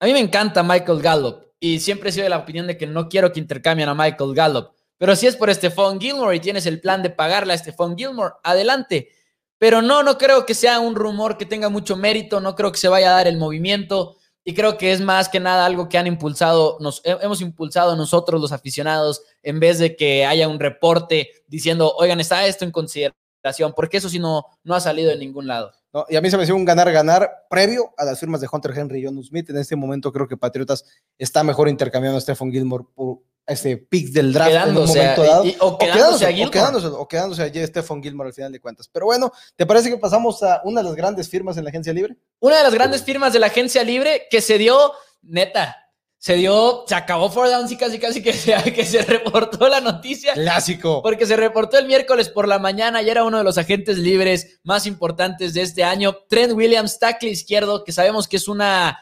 [0.00, 2.86] a mí me encanta Michael Gallup y siempre he sido de la opinión de que
[2.86, 4.70] no quiero que intercambien a Michael Gallup.
[4.96, 8.34] Pero si es por Stephon Gilmore y tienes el plan de pagarle a Stephon Gilmore,
[8.42, 9.10] adelante.
[9.58, 12.78] Pero no, no creo que sea un rumor que tenga mucho mérito, no creo que
[12.78, 14.17] se vaya a dar el movimiento
[14.48, 18.40] y creo que es más que nada algo que han impulsado, nos hemos impulsado nosotros
[18.40, 23.74] los aficionados en vez de que haya un reporte diciendo, oigan, está esto en consideración,
[23.76, 25.72] porque eso sí no, no ha salido de ningún lado.
[25.92, 26.06] ¿no?
[26.08, 29.00] Y a mí se me hacía un ganar-ganar previo a las firmas de Hunter Henry
[29.00, 29.50] y John Smith.
[29.50, 30.82] En este momento creo que Patriotas
[31.18, 35.22] está mejor intercambiando a Stephen Gilmore por este pick del draft en un a- momento
[35.24, 35.44] dado.
[35.44, 36.50] y- y- o quedándose a o Gilmore.
[36.50, 38.88] quedándose, o quedándose a Stephen Gilmore al final de cuentas.
[38.92, 41.92] Pero bueno, ¿te parece que pasamos a una de las grandes firmas en la agencia
[41.92, 42.16] libre?
[42.40, 45.76] Una de las grandes firmas de la agencia libre que se dio, neta,
[46.20, 49.80] se dio, se acabó four downs y casi casi que se, que se reportó la
[49.80, 50.34] noticia.
[50.34, 51.00] Clásico.
[51.00, 54.58] Porque se reportó el miércoles por la mañana y era uno de los agentes libres
[54.64, 56.16] más importantes de este año.
[56.28, 58.98] Trent Williams, tackle izquierdo, que sabemos que es una,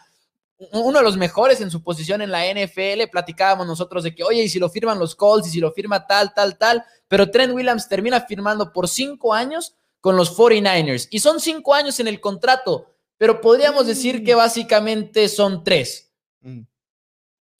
[0.58, 3.08] uno de los mejores en su posición en la NFL.
[3.10, 6.06] Platicábamos nosotros de que, oye, y si lo firman los Colts, y si lo firma
[6.06, 6.84] tal, tal, tal.
[7.08, 11.08] Pero Trent Williams termina firmando por cinco años con los 49ers.
[11.10, 16.12] Y son cinco años en el contrato, pero podríamos decir que básicamente son tres.
[16.40, 16.62] Mm.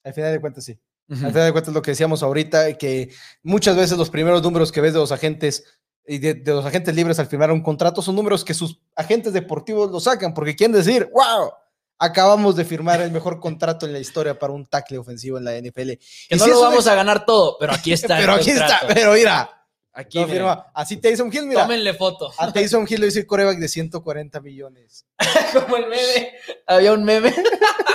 [0.04, 0.78] Al final de cuentas, sí.
[1.08, 4.80] Al final de cuentas, lo que decíamos ahorita, que muchas veces los primeros números que
[4.80, 5.64] ves de los agentes
[6.04, 9.32] y de, de los agentes libres al firmar un contrato son números que sus agentes
[9.32, 11.50] deportivos lo sacan, porque quieren decir, wow,
[11.98, 15.58] acabamos de firmar el mejor contrato en la historia para un tackle ofensivo en la
[15.58, 15.92] NFL.
[16.28, 18.16] Que Y no lo vamos a ganar todo, pero aquí está.
[18.18, 19.50] el Pero aquí está, pero mira,
[19.96, 20.66] Aquí, no firma.
[20.74, 21.62] Así Taysom Hill, mira.
[21.62, 22.30] Tómenle foto.
[22.36, 25.06] A Taysom Hill lo hizo el coreback de 140 millones.
[25.54, 26.32] Como el meme.
[26.66, 27.34] Había un meme.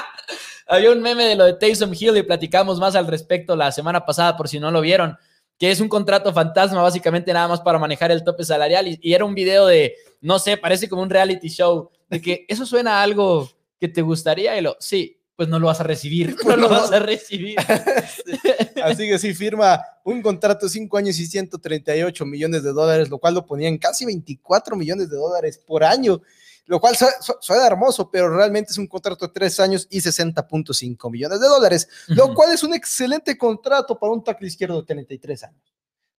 [0.68, 4.04] Había un meme de lo de Taysom Hill y platicamos más al respecto la semana
[4.04, 5.16] pasada, por si no lo vieron,
[5.60, 8.88] que es un contrato fantasma, básicamente nada más para manejar el tope salarial.
[8.88, 12.46] Y, y era un video de, no sé, parece como un reality show, de que
[12.48, 15.84] eso suena a algo que te gustaría y lo, sí, pues no lo vas a
[15.84, 17.58] recibir, no lo vas a recibir.
[18.84, 23.17] Así que sí, firma un contrato de 5 años y 138 millones de dólares, lo
[23.17, 26.22] cual lo ponía en casi 24 millones de dólares por año,
[26.67, 30.00] lo cual su- su- suena hermoso, pero realmente es un contrato de 3 años y
[30.00, 34.86] 60.5 millones de dólares, lo cual es un excelente contrato para un tackle izquierdo de
[34.86, 35.74] 33 años.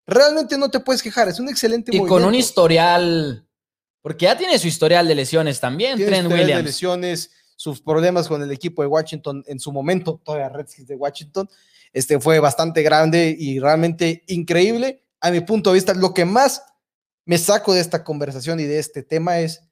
[0.05, 3.47] Realmente no te puedes quejar, es un excelente Y con un historial,
[4.01, 6.65] porque ya tiene su historial de lesiones también, Trent de Williams.
[6.65, 7.31] lesiones,
[7.63, 11.49] sus problemas con el equipo de Washington en su momento, todavía Redskins de Washington,
[11.93, 15.05] este fue bastante grande y realmente increíble.
[15.21, 16.65] A mi punto de vista, lo que más
[17.25, 19.63] me saco de esta conversación y de este tema es,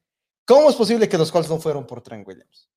[0.45, 2.69] ¿cómo es posible que los Colts no fueron por Trent Williams?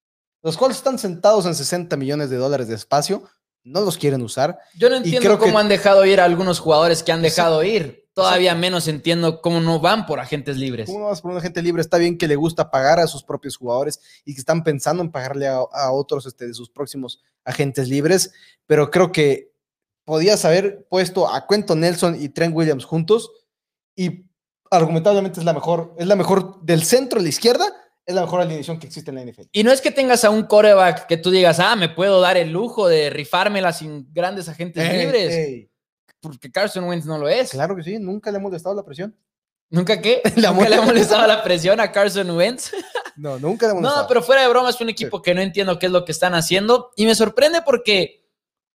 [0.41, 3.21] Los Colts están sentados en 60 millones de dólares de espacio,
[3.63, 4.58] no los quieren usar.
[4.76, 7.21] Yo no Y entiendo creo que- cómo han dejado ir a algunos jugadores que han
[7.21, 8.02] dejado ir.
[8.13, 10.86] Todavía menos entiendo cómo no van por agentes libres.
[10.88, 11.82] ¿Cómo no vas por una gente libre?
[11.82, 15.12] Está bien que le gusta pagar a sus propios jugadores y que están pensando en
[15.12, 18.32] pagarle a, a otros este, de sus próximos agentes libres,
[18.67, 19.52] pero creo que
[20.06, 23.32] podías haber puesto a Quentin Nelson y Trent Williams juntos
[23.95, 24.26] y
[24.69, 27.65] argumentablemente es la mejor, es la mejor del centro a la izquierda,
[28.06, 29.47] es la mejor alineación que existe en la NFL.
[29.52, 32.38] Y no es que tengas a un coreback que tú digas, ah, me puedo dar
[32.38, 35.34] el lujo de rifármela sin grandes agentes Ey, libres.
[35.34, 35.69] ey,
[36.23, 37.51] Porque Carson Wentz no lo es.
[37.51, 39.15] claro que sí, nunca le ha molestado la presión.
[39.69, 40.21] ¿Nunca qué?
[40.38, 42.71] La ¿Nunca le ha mole- molestado la presión a Carson Wentz?
[43.15, 44.01] No, nunca le ha molestado.
[44.01, 46.12] No, pero fuera de broma, es un equipo que no entiendo qué es lo que
[46.12, 46.89] están haciendo.
[46.95, 48.25] Y me sorprende porque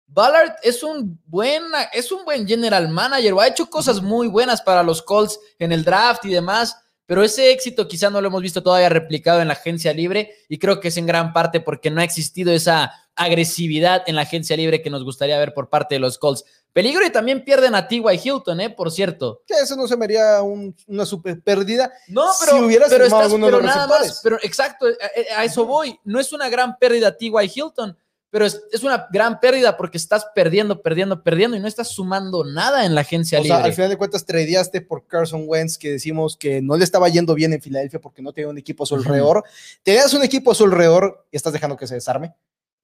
[0.07, 4.63] Ballard es un buen, es un buen general manager, o ha hecho cosas muy buenas
[4.63, 6.77] para los Colts en el draft y demás.
[7.09, 10.59] Pero ese éxito quizá no lo hemos visto todavía replicado en la agencia libre y
[10.59, 14.57] creo que es en gran parte porque no ha existido esa agresividad en la agencia
[14.59, 16.45] libre que nos gustaría ver por parte de los Colts.
[16.75, 18.03] Peligro y también pierden a T.Y.
[18.23, 18.69] Hilton, ¿eh?
[18.71, 19.43] Por cierto.
[19.47, 21.91] Que eso no se me haría un- una super pérdida.
[22.09, 25.65] No, Si pero, hubieras pero, firmado estás- pero nada más, pero exacto, a, a eso
[25.65, 25.99] voy.
[26.05, 27.33] No es una gran pérdida T.Y.
[27.55, 27.97] Hilton,
[28.31, 32.45] pero es, es una gran pérdida porque estás perdiendo, perdiendo, perdiendo y no estás sumando
[32.45, 33.71] nada en la agencia O sea, libre.
[33.71, 37.35] al final de cuentas tradeaste por Carson Wentz, que decimos que no le estaba yendo
[37.35, 39.45] bien en Filadelfia porque no tenía un equipo a su alrededor.
[39.83, 42.35] Tenías un equipo a su alrededor y estás dejando que se desarme.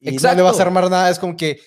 [0.00, 0.37] Y no Exacto.
[0.37, 1.11] le vas a armar nada.
[1.11, 1.61] Es como que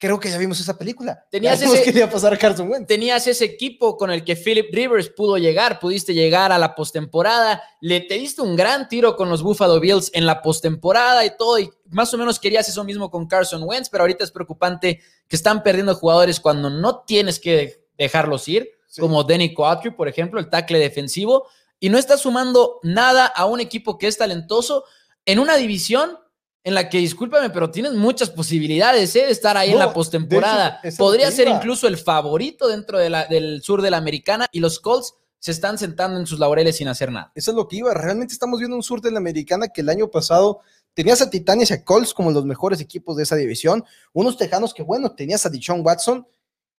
[0.00, 1.26] creo que ya vimos esa película.
[1.30, 2.88] Tenías ese- que le iba a pasar a Carson Wentz.
[2.88, 7.62] Tenías ese equipo con el que Philip Rivers pudo llegar, pudiste llegar a la postemporada,
[7.82, 11.58] le te diste un gran tiro con los Buffalo Bills en la postemporada y todo,
[11.58, 15.36] y más o menos querías eso mismo con Carson Wentz, pero ahorita es preocupante que
[15.36, 19.00] están perdiendo jugadores cuando no tienes que dejarlos ir, Sí.
[19.02, 21.46] como Denny Quattro, por ejemplo, el tackle defensivo,
[21.78, 24.84] y no estás sumando nada a un equipo que es talentoso
[25.26, 26.18] en una división
[26.62, 29.26] en la que, discúlpame, pero tienes muchas posibilidades ¿eh?
[29.26, 30.80] de estar ahí en la postemporada.
[30.98, 34.78] Podría ser incluso el favorito dentro de la- del sur de la americana y los
[34.80, 37.32] Colts se están sentando en sus laureles sin hacer nada.
[37.34, 37.94] Eso es lo que iba.
[37.94, 40.60] Realmente estamos viendo un sur de la americana que el año pasado
[40.92, 43.82] tenías a Titanes y a Colts como los mejores equipos de esa división.
[44.12, 46.26] Unos tejanos que, bueno, tenías a Deshaun Watson.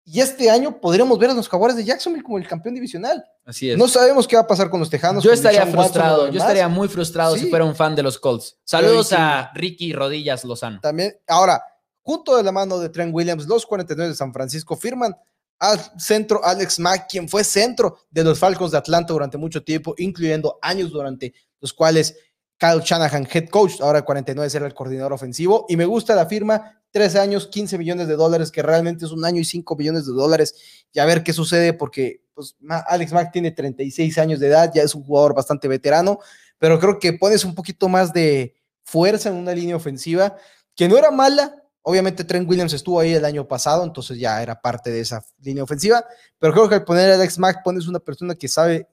[0.04, 3.24] Y este año podríamos ver a los Jaguares de Jacksonville como el campeón divisional.
[3.46, 3.78] Así es.
[3.78, 5.24] No sabemos qué va a pasar con los tejanos.
[5.24, 8.58] yo estaría frustrado, yo estaría muy frustrado si fuera un fan de los Colts.
[8.64, 10.80] Saludos a Ricky Rodillas Lozano.
[10.82, 11.64] También, ahora,
[12.02, 15.16] junto de la mano de Trent Williams, los 49 de San Francisco firman
[15.60, 19.94] al centro Alex Mack, quien fue centro de los Falcons de Atlanta durante mucho tiempo,
[19.98, 22.18] incluyendo años durante los cuales
[22.58, 26.81] Kyle Shanahan, head coach, ahora 49 será el coordinador ofensivo, y me gusta la firma,
[26.92, 30.14] 13 años, 15 millones de dólares, que realmente es un año y 5 millones de
[30.14, 30.56] dólares,
[30.92, 32.56] y a ver qué sucede, porque pues,
[32.88, 36.20] Alex Mack tiene 36 años de edad, ya es un jugador bastante veterano,
[36.60, 40.36] pero creo que pones un poquito más de fuerza en una línea ofensiva,
[40.76, 44.62] que no era mala, Obviamente Trent Williams estuvo ahí el año pasado, entonces ya era
[44.62, 46.06] parte de esa línea ofensiva,
[46.38, 48.88] pero creo que al poner a Alex Mack pones una persona que sabe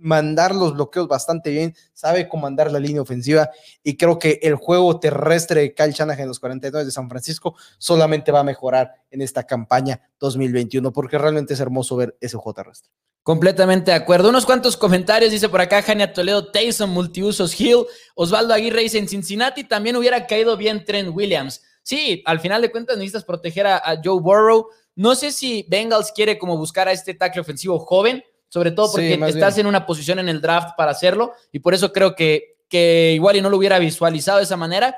[0.00, 3.50] mandar los bloqueos bastante bien, sabe comandar la línea ofensiva
[3.82, 7.54] y creo que el juego terrestre de Kyle Shanahan en los 49 de San Francisco
[7.78, 12.54] solamente va a mejorar en esta campaña 2021 porque realmente es hermoso ver ese juego
[12.54, 12.90] terrestre.
[13.22, 14.30] Completamente de acuerdo.
[14.30, 17.84] Unos cuantos comentarios, dice por acá Jania Toledo, Tyson, Multiusos Hill,
[18.14, 22.70] Osvaldo Aguirre dice en Cincinnati también hubiera caído bien Trent Williams sí, al final de
[22.70, 24.68] cuentas necesitas proteger a, Joe Burrow.
[24.94, 29.14] No sé si Bengals quiere como buscar a este tackle ofensivo joven, sobre todo porque
[29.28, 33.12] estás en una posición en el draft para hacerlo y por eso creo que, que
[33.14, 34.96] igual y no lo hubiera visualizado de esa manera,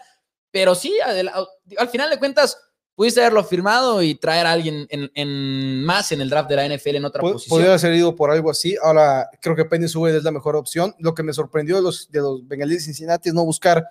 [0.50, 2.58] pero sí, al, final de cuentas
[2.94, 6.96] pudiste haberlo firmado y traer a alguien en, más en el draft de la NFL
[6.96, 7.58] en otra posición.
[7.58, 8.76] Podría ser ido por algo así.
[8.82, 10.94] Ahora creo que Penny Sube es la mejor opción.
[10.98, 13.86] Lo que me sorprendió de los, de los Bengalíes de Cincinnati es no buscar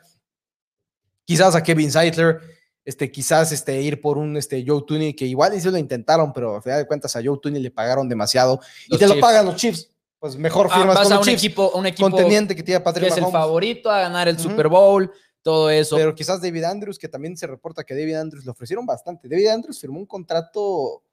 [1.24, 2.42] quizás a Kevin Seidler,
[2.84, 6.56] este, quizás este, ir por un este, Joe Tooney, que igual sí lo intentaron, pero
[6.56, 9.56] a final de cuentas a Joe Tooney le pagaron demasiado y te lo pagan los
[9.56, 9.90] Chiefs.
[10.20, 13.12] Pues mejor ah, firmas con a un equipo, un equipo conteniente que tiene Patrick que
[13.12, 15.96] es el favorito a ganar el Super Bowl, todo eso.
[15.96, 19.28] Pero quizás David Andrews, que también se reporta que David Andrews le ofrecieron bastante.
[19.28, 21.04] David Andrews firmó un contrato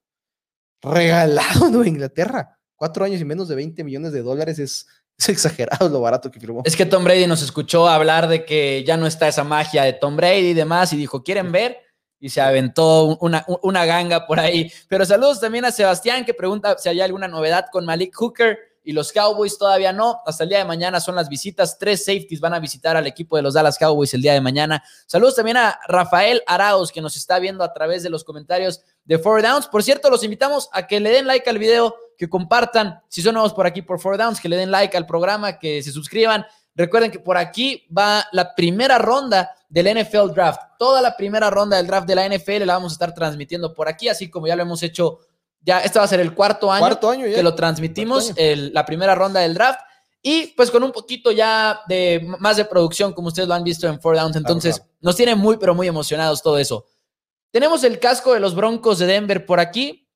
[0.83, 2.59] regalado de Inglaterra.
[2.77, 4.87] Cuatro años y menos de 20 millones de dólares es,
[5.29, 6.63] es exagerado lo barato que firmó.
[6.65, 9.93] Es que Tom Brady nos escuchó hablar de que ya no está esa magia de
[9.93, 11.79] Tom Brady y demás, y dijo, ¿quieren ver?
[12.21, 14.73] y se aventó una, una, ganga por ahí.
[14.89, 18.93] Pero saludos también a Sebastián que pregunta si hay alguna novedad con Malik Hooker y
[18.93, 20.23] los Cowboys todavía no.
[20.25, 21.79] Hasta el día de mañana son las visitas.
[21.79, 24.83] Tres safeties van a visitar al equipo de los Dallas Cowboys el día de mañana.
[25.07, 29.19] Saludos también a Rafael Arauz que nos está viendo a través de los comentarios de
[29.19, 29.67] Four Downs.
[29.67, 33.35] Por cierto, los invitamos a que le den like al video, que compartan si son
[33.35, 36.45] nuevos por aquí por Four Downs, que le den like al programa, que se suscriban.
[36.75, 40.61] Recuerden que por aquí va la primera ronda del NFL Draft.
[40.79, 43.89] Toda la primera ronda del draft de la NFL la vamos a estar transmitiendo por
[43.89, 45.21] aquí, así como ya lo hemos hecho.
[45.61, 49.55] Ya, este va a ser el cuarto año, que lo transmitimos, la primera ronda del
[49.55, 49.81] draft.
[50.21, 53.87] Y pues con un poquito ya de más de producción, como ustedes lo han visto
[53.87, 54.37] en Four Downs.
[54.37, 56.85] Entonces, nos tiene muy, pero muy emocionados todo eso.
[57.51, 60.08] Tenemos el casco de los Broncos de Denver por aquí,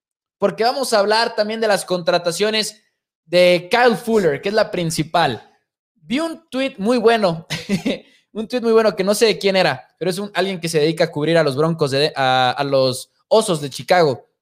[0.42, 2.82] porque vamos a hablar también de las contrataciones
[3.24, 5.48] de Kyle Fuller, que es la principal.
[5.94, 7.46] Vi un tweet muy bueno,
[8.32, 10.68] un tweet muy bueno que no sé de quién era, pero es un, alguien que
[10.68, 14.32] se dedica a cubrir a los Broncos, de, a, los Osos de Chicago.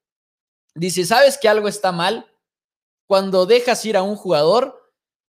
[0.74, 2.32] Dice, ¿sabes que algo está mal?
[3.06, 4.80] Cuando dejas ir a un jugador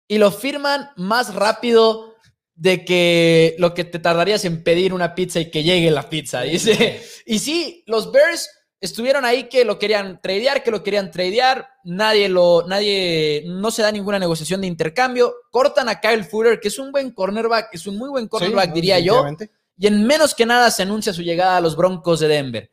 [0.07, 2.15] y lo firman más rápido
[2.55, 6.43] de que lo que te tardarías en pedir una pizza y que llegue la pizza.
[6.43, 8.49] Dice, y sí, los Bears
[8.81, 13.83] estuvieron ahí que lo querían tradear, que lo querían tradear, nadie lo, nadie, no se
[13.83, 17.87] da ninguna negociación de intercambio, cortan a Kyle Fuller, que es un buen cornerback, es
[17.87, 19.27] un muy buen cornerback, diría yo,
[19.77, 22.73] y en menos que nada se anuncia su llegada a los Broncos de Denver,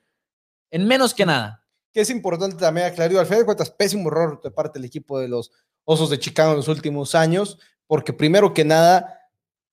[0.72, 1.66] en menos que nada.
[1.94, 5.20] Que es importante también aclarar, al final de cuentas, pésimo error de parte del equipo
[5.20, 5.52] de los
[5.84, 9.22] Osos de Chicago en los últimos años, porque primero que nada,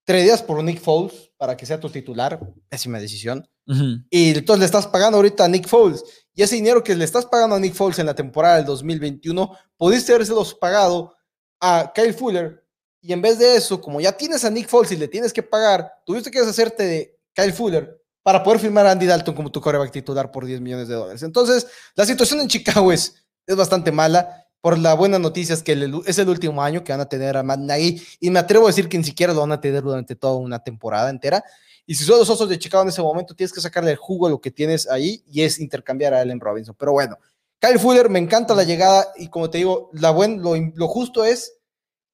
[0.04, 3.48] tradeas por Nick Foles para que sea tu titular, pésima decisión.
[3.66, 7.26] Y entonces le estás pagando ahorita a Nick Foles y ese dinero que le estás
[7.26, 11.14] pagando a Nick Foles en la temporada del 2021, pudiste habérselos pagado
[11.60, 12.64] a Kyle Fuller.
[13.00, 15.42] Y en vez de eso, como ya tienes a Nick Foles y le tienes que
[15.42, 19.60] pagar, tuviste que deshacerte de Kyle Fuller para poder firmar a Andy Dalton como tu
[19.60, 21.22] coreback titular por 10 millones de dólares.
[21.22, 23.14] Entonces, la situación en Chicago es,
[23.46, 24.44] es bastante mala.
[24.60, 25.72] Por la buena noticia es que
[26.06, 28.70] es el último año que van a tener a Matt Nagy y me atrevo a
[28.70, 31.44] decir que ni siquiera lo van a tener durante toda una temporada entera.
[31.86, 34.26] Y si son los osos de Chicago en ese momento, tienes que sacarle el jugo
[34.26, 36.74] a lo que tienes ahí y es intercambiar a Allen Robinson.
[36.78, 37.18] Pero bueno,
[37.58, 41.56] Kyle Fuller, me encanta la llegada y como te digo, la buen, lo, justo es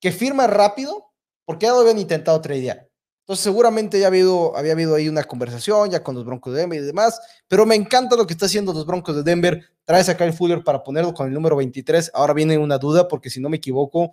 [0.01, 1.13] que firma rápido
[1.45, 2.89] porque ya lo habían intentado tradear.
[3.25, 6.81] Entonces seguramente ya habido, había habido ahí una conversación ya con los Broncos de Denver
[6.81, 9.63] y demás, pero me encanta lo que está haciendo los Broncos de Denver.
[9.85, 12.11] Traes a Kyle Fuller para ponerlo con el número 23.
[12.15, 14.13] Ahora viene una duda porque si no me equivoco,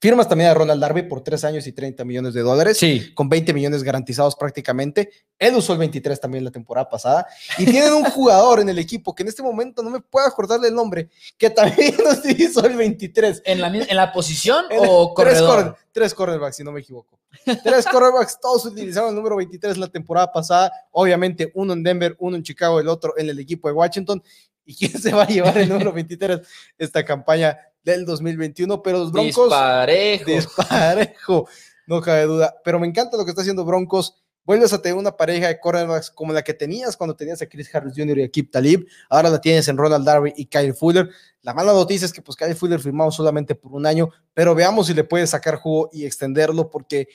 [0.00, 3.12] Firmas también a Ronald Darby por 3 años y 30 millones de dólares, sí.
[3.14, 5.10] con 20 millones garantizados prácticamente.
[5.38, 7.26] Él usó el 23 también la temporada pasada.
[7.58, 10.68] Y tienen un jugador en el equipo que en este momento no me puedo acordarle
[10.68, 13.42] el nombre, que también utilizó el 23.
[13.44, 15.76] ¿En la, en la posición o corredor?
[15.92, 17.18] Tres, cornerbacks, si no me equivoco.
[17.62, 20.70] Tres cornerbacks, todos utilizaron el número 23 la temporada pasada.
[20.90, 24.22] Obviamente, uno en Denver, uno en Chicago, el otro en el equipo de Washington.
[24.66, 26.40] ¿Y quién se va a llevar el número 23
[26.76, 27.56] esta campaña?
[27.86, 29.44] del 2021, pero los Broncos.
[29.44, 30.24] Disparejo.
[30.26, 31.48] Disparejo.
[31.86, 32.56] no cabe duda.
[32.64, 34.22] Pero me encanta lo que está haciendo Broncos.
[34.44, 37.72] Vuelves a tener una pareja de cornerbacks como la que tenías cuando tenías a Chris
[37.74, 38.18] Harris Jr.
[38.18, 38.86] y a Kip Talib.
[39.08, 41.08] Ahora la tienes en Ronald Darby y Kyle Fuller.
[41.42, 44.88] La mala noticia es que pues Kyle Fuller firmado solamente por un año, pero veamos
[44.88, 47.08] si le puede sacar jugo y extenderlo porque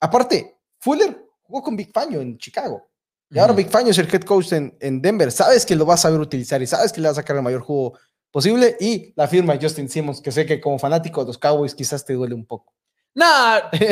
[0.00, 2.86] aparte, Fuller jugó con Big Faño en Chicago.
[3.30, 5.30] Y ahora Big Faño es el head coach en, en, Denver.
[5.30, 7.42] Sabes que lo vas a saber utilizar y sabes que le va a sacar el
[7.42, 7.98] mayor jugo
[8.30, 8.76] posible.
[8.80, 12.04] Y la firma de Justin Simmons, que sé que como fanático de los Cowboys quizás
[12.04, 12.74] te duele un poco.
[13.14, 13.24] No,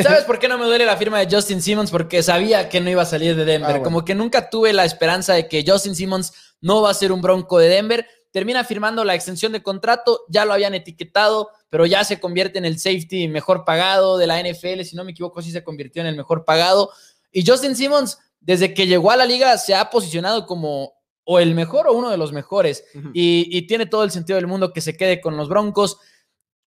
[0.03, 1.91] ¿sabes por qué no me duele la firma de Justin Simmons?
[1.91, 3.75] Porque sabía que no iba a salir de Denver.
[3.77, 7.11] Ah, Como que nunca tuve la esperanza de que Justin Simmons no va a ser
[7.11, 8.07] un bronco de Denver.
[8.31, 12.65] Termina firmando la extensión de contrato, ya lo habían etiquetado, pero ya se convierte en
[12.65, 14.83] el safety mejor pagado de la NFL.
[14.83, 16.91] Si no me equivoco, sí se convirtió en el mejor pagado.
[17.31, 21.53] Y Justin Simmons, desde que llegó a la liga, se ha posicionado como o el
[21.55, 22.85] mejor o uno de los mejores.
[23.13, 25.97] y, y tiene todo el sentido del mundo que se quede con los broncos.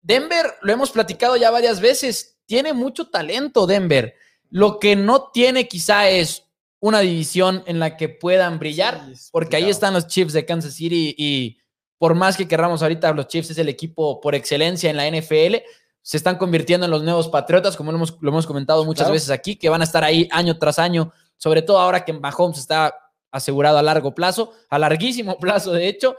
[0.01, 4.15] Denver, lo hemos platicado ya varias veces, tiene mucho talento Denver.
[4.49, 6.49] Lo que no tiene quizá es
[6.79, 9.01] una división en la que puedan brillar,
[9.31, 11.57] porque ahí están los Chiefs de Kansas City y
[11.97, 15.57] por más que querramos ahorita, los Chiefs es el equipo por excelencia en la NFL,
[16.01, 19.29] se están convirtiendo en los nuevos Patriotas, como lo hemos, lo hemos comentado muchas veces
[19.29, 22.93] aquí, que van a estar ahí año tras año, sobre todo ahora que Mahomes está
[23.31, 26.15] asegurado a largo plazo, a larguísimo plazo de hecho.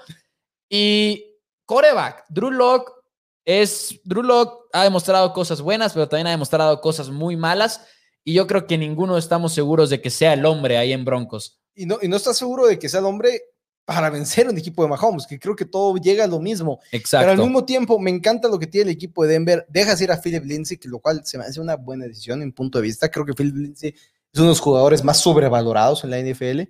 [0.68, 2.92] Y coreback, Drew Locke
[3.44, 7.86] es, Drew Locke ha demostrado cosas buenas, pero también ha demostrado cosas muy malas.
[8.24, 11.60] Y yo creo que ninguno estamos seguros de que sea el hombre ahí en Broncos.
[11.74, 13.42] Y no, y no está seguro de que sea el hombre
[13.84, 16.78] para vencer un equipo de Mahomes, que creo que todo llega a lo mismo.
[16.92, 17.26] Exacto.
[17.26, 19.66] Pero al mismo tiempo, me encanta lo que tiene el equipo de Denver.
[19.68, 22.52] Dejas ir a Philip Lindsay, que lo cual se me hace una buena decisión en
[22.52, 23.10] punto de vista.
[23.10, 23.94] Creo que Philip Lindsay
[24.32, 26.62] es uno de los jugadores más sobrevalorados en la NFL.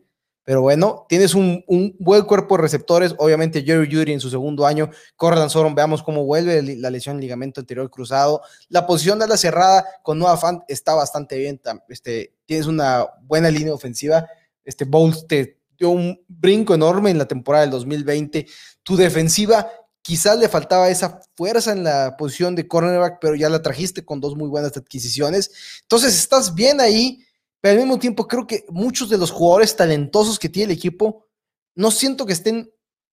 [0.43, 1.65] Pero bueno, tienes un,
[1.99, 3.15] buen cuerpo de receptores.
[3.19, 4.91] Obviamente, Jerry Judy en su segundo año.
[5.15, 8.41] Corran Soron, veamos cómo vuelve la lesión en ligamento anterior cruzado.
[8.69, 11.61] La posición de la cerrada con Noah Fant está bastante bien.
[11.89, 14.27] Este, tienes una buena línea ofensiva.
[14.65, 18.47] Este Bowles te dio un brinco enorme en la temporada del 2020.
[18.83, 19.71] Tu defensiva
[20.03, 24.21] quizás le faltaba esa fuerza en la posición de cornerback, pero ya la trajiste con
[24.21, 25.81] dos muy buenas adquisiciones.
[25.83, 27.25] Entonces, estás bien ahí
[27.61, 31.27] pero al mismo tiempo creo que muchos de los jugadores talentosos que tiene el equipo,
[31.75, 32.71] no siento que estén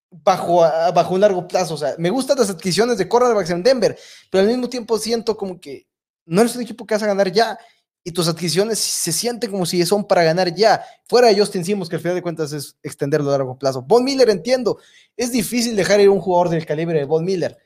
[0.10, 0.62] bajo,
[0.94, 1.76] bajo un largo plazo.
[1.76, 3.98] O sea, me gustan las adquisiciones de cornerbacks en Denver,
[4.32, 5.88] pero al mismo tiempo siento como que
[6.26, 7.58] no eres un equipo que vas a ganar ya
[8.04, 10.82] y tus adquisiciones se sienten como si son para ganar ya.
[11.10, 13.82] Fuera de Justin Simmons, que al final de cuentas es extenderlo a largo plazo.
[13.82, 14.80] Von Miller, entiendo,
[15.18, 17.58] es difícil dejar ir un jugador del calibre de Von Miller,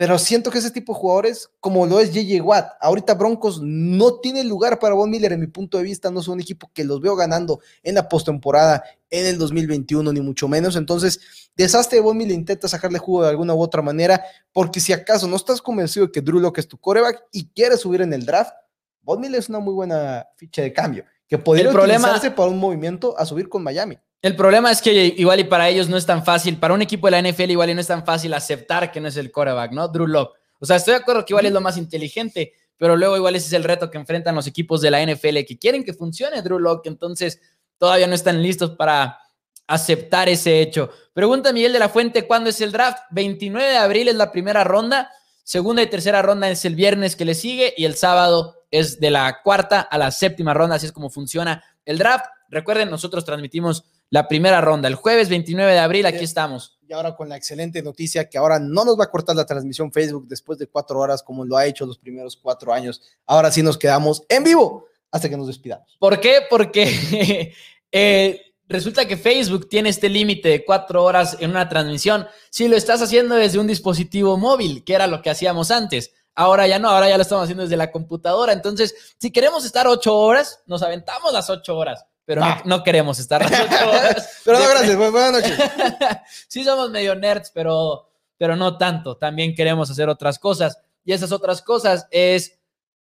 [0.00, 4.14] pero siento que ese tipo de jugadores, como lo es JJ Watt, ahorita Broncos no
[4.14, 6.84] tiene lugar para Von Miller en mi punto de vista, no es un equipo que
[6.84, 10.76] los veo ganando en la postemporada en el 2021, ni mucho menos.
[10.76, 14.24] Entonces, desastre de Von Miller intenta sacarle jugo de alguna u otra manera,
[14.54, 17.80] porque si acaso no estás convencido de que Drew Locke es tu coreback y quieres
[17.80, 18.54] subir en el draft,
[19.02, 23.14] Von Miller es una muy buena ficha de cambio, que podría utilizarse para un movimiento
[23.18, 23.98] a subir con Miami.
[24.22, 27.06] El problema es que igual y para ellos no es tan fácil, para un equipo
[27.06, 29.72] de la NFL igual y no es tan fácil aceptar que no es el quarterback,
[29.72, 29.88] ¿no?
[29.88, 30.38] Drew Locke.
[30.58, 33.46] O sea, estoy de acuerdo que igual es lo más inteligente, pero luego igual ese
[33.46, 36.58] es el reto que enfrentan los equipos de la NFL que quieren que funcione Drew
[36.58, 37.40] Locke, entonces
[37.78, 39.18] todavía no están listos para
[39.66, 40.90] aceptar ese hecho.
[41.14, 42.98] Pregunta Miguel de la Fuente, ¿cuándo es el draft?
[43.12, 45.10] 29 de abril es la primera ronda,
[45.44, 49.10] segunda y tercera ronda es el viernes que le sigue y el sábado es de
[49.10, 52.26] la cuarta a la séptima ronda, así es como funciona el draft.
[52.50, 54.88] Recuerden, nosotros transmitimos la primera ronda.
[54.88, 56.78] El jueves 29 de abril, aquí estamos.
[56.86, 59.92] Y ahora con la excelente noticia que ahora no nos va a cortar la transmisión
[59.92, 63.00] Facebook después de cuatro horas como lo ha hecho los primeros cuatro años.
[63.26, 65.96] Ahora sí nos quedamos en vivo hasta que nos despidamos.
[66.00, 66.40] ¿Por qué?
[66.50, 67.54] Porque
[67.92, 72.26] eh, resulta que Facebook tiene este límite de cuatro horas en una transmisión.
[72.50, 76.12] Si lo estás haciendo desde un dispositivo móvil, que era lo que hacíamos antes.
[76.34, 78.52] Ahora ya no, ahora ya lo estamos haciendo desde la computadora.
[78.52, 83.42] Entonces, si queremos estar ocho horas, nos aventamos las ocho horas pero no, queremos estar
[83.42, 84.40] las horas.
[84.44, 85.58] pero no, gracias, buenas noches.
[86.46, 88.08] sí somos medio nerds, pero,
[88.38, 89.16] pero no tanto.
[89.16, 90.78] También queremos hacer otras cosas.
[91.04, 92.56] Y esas otras cosas es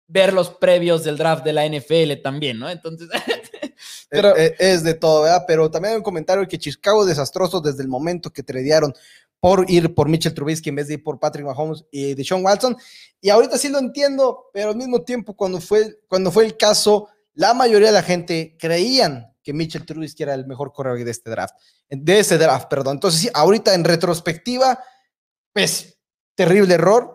[0.05, 2.69] ver los previos del draft de la NFL también, ¿no?
[2.69, 3.09] Entonces...
[4.11, 5.45] pero, eh, eh, es, de todo, ¿verdad?
[5.47, 8.93] Pero también hay un comentario que Chicago desastroso desde el momento que tradearon
[9.39, 12.77] por ir por Mitchell Trubisky en vez de ir por Patrick Mahomes y Deshaun Watson.
[13.19, 17.09] Y ahorita sí lo entiendo, pero al mismo tiempo cuando fue, cuando fue el caso
[17.37, 21.29] la mayoría de la gente creían que Mitchell Trubisky era el mejor corredor de este
[21.29, 21.53] draft,
[21.87, 22.95] de ese draft, perdón.
[22.95, 24.83] Entonces, sí, ahorita en retrospectiva,
[25.53, 25.99] pues,
[26.35, 27.13] terrible error.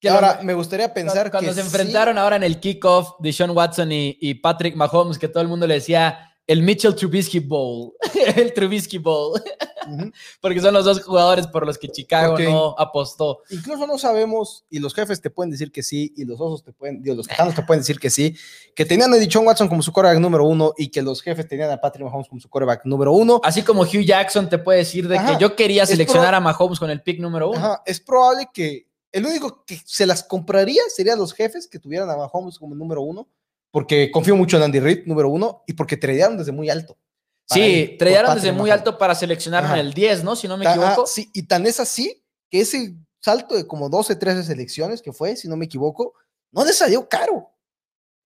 [0.00, 3.50] Que ahora me gustaría pensar cuando, cuando se enfrentaron ahora en el kickoff de Sean
[3.50, 6.18] Watson y, Patrick Mahomes, que todo el mundo le decía
[6.48, 7.92] el Mitchell Trubisky Bowl,
[8.36, 9.40] el Trubisky Bowl,
[10.40, 13.42] porque son los dos jugadores por los que Chicago no apostó.
[13.50, 16.72] Incluso no sabemos, y los jefes te pueden decir que sí, y los osos te
[16.72, 18.34] pueden, digo, los tejanos te pueden decir que sí,
[18.74, 21.70] que tenían a Dichon Watson como su coreback número uno y que los jefes tenían
[21.70, 23.42] a Patrick Mahomes como su coreback número uno.
[23.44, 26.88] Así como Hugh Jackson te puede decir de que yo quería seleccionar a Mahomes con
[26.88, 27.58] el pick número uno.
[27.58, 27.82] Ajá.
[27.84, 32.16] Es probable que el único que se las compraría serían los jefes que tuvieran a
[32.16, 33.28] Mahomes como número uno,
[33.70, 36.98] porque confío mucho en Andy Reid, número uno, y porque tradearon desde muy alto.
[37.46, 40.36] Sí, tradearon desde muy alto para seleccionar en el 10, ¿no?
[40.36, 41.06] Si no me equivoco.
[41.06, 45.34] sí, y tan es así que ese salto de como 12, 13 selecciones que fue,
[45.36, 46.14] si no me equivoco,
[46.52, 47.50] no le salió caro.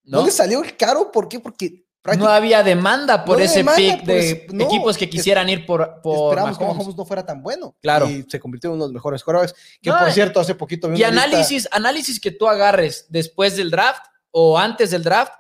[0.05, 1.38] No, le salió caro, ¿por qué?
[1.38, 1.84] Porque
[2.18, 6.64] no había demanda por ese pick de equipos que quisieran ir por, por Esperamos que
[6.64, 7.76] Mahomes no fuera tan bueno.
[7.80, 8.11] Claro.
[8.11, 9.55] Y se convirtió en uno de los mejores quarterbacks.
[9.80, 10.93] Que por cierto, hace poquito.
[10.93, 14.03] y análisis, análisis que tú agarres después del draft
[14.33, 15.33] o antes del draft.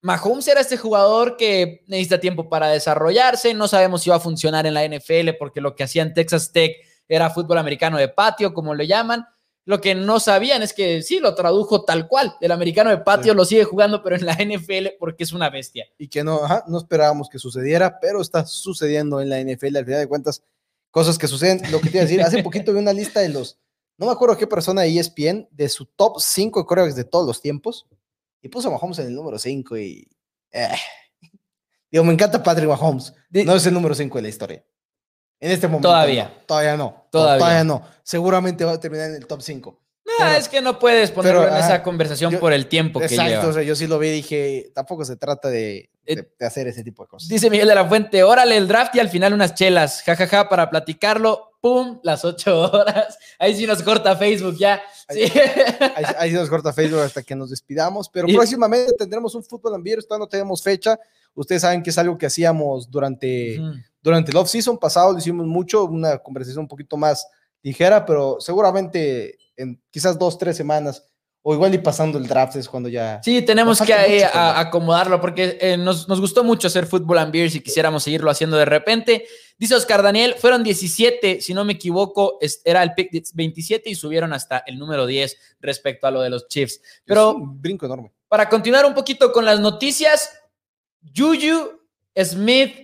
[0.00, 3.54] Mahomes era este jugador que necesita tiempo para desarrollarse.
[3.54, 6.52] No sabemos si va a funcionar en la NFL porque lo que hacía en Texas
[6.52, 6.76] Tech
[7.08, 9.26] era fútbol americano de patio, como lo llaman.
[9.66, 12.36] Lo que no sabían es que sí, lo tradujo tal cual.
[12.42, 15.86] El americano de patio lo sigue jugando, pero en la NFL porque es una bestia.
[15.96, 19.78] Y que no, no esperábamos que sucediera, pero está sucediendo en la NFL.
[19.78, 20.42] Al final de cuentas,
[20.90, 21.60] cosas que suceden.
[21.72, 23.58] Lo que te iba a decir, hace poquito vi una lista de los,
[23.98, 27.40] no me acuerdo qué persona de ESPN, de su top 5 corebacks de todos los
[27.40, 27.86] tiempos.
[28.44, 30.06] Y puso a Mahomes en el número 5 y...
[30.52, 30.68] Eh,
[31.90, 33.14] digo, me encanta Patrick Mahomes.
[33.30, 34.64] No es el número 5 de la historia.
[35.40, 35.88] En este momento.
[35.88, 36.30] Todavía.
[36.46, 37.08] todavía no.
[37.10, 37.64] Todavía.
[37.64, 37.82] no.
[38.02, 39.80] Seguramente va a terminar en el top 5.
[40.20, 43.28] No, es que no puedes ponerlo en esa conversación por el tiempo que lleva.
[43.28, 46.84] Exacto, yo sí lo vi y dije, tampoco se trata de, eh, de, hacer ese
[46.84, 47.30] tipo de cosas.
[47.30, 50.42] Dice Miguel de la Fuente, órale el draft y al final unas chelas, jajaja, ja,
[50.42, 53.18] ja, para platicarlo, pum, las ocho horas.
[53.38, 54.82] Ahí sí nos corta Facebook ya.
[55.08, 55.40] Ahí sí,
[56.18, 59.82] ahí, sí nos corta Facebook hasta que nos despidamos, pero próximamente tendremos un fútbol en
[59.82, 61.00] todavía no tenemos fecha.
[61.32, 63.58] Ustedes saben que es algo que hacíamos durante
[64.02, 67.26] durante el off-season pasado lo hicimos mucho, una conversación un poquito más
[67.62, 71.02] ligera, pero seguramente en quizás dos, tres semanas
[71.46, 73.20] o igual y pasando el draft es cuando ya...
[73.22, 77.50] Sí, tenemos que eh, acomodarlo porque eh, nos, nos, gustó mucho hacer fútbol and beer
[77.50, 79.26] si quisiéramos seguirlo haciendo de repente.
[79.58, 84.32] Dice Oscar Daniel, fueron 17, si no me equivoco, era el pick 27 y subieron
[84.32, 86.80] hasta el número 10 respecto a lo de los Chiefs.
[87.04, 87.32] Pero...
[87.32, 88.10] Es un brinco enorme.
[88.26, 90.32] Para continuar un poquito con las noticias,
[91.14, 91.78] Juju
[92.16, 92.83] Smith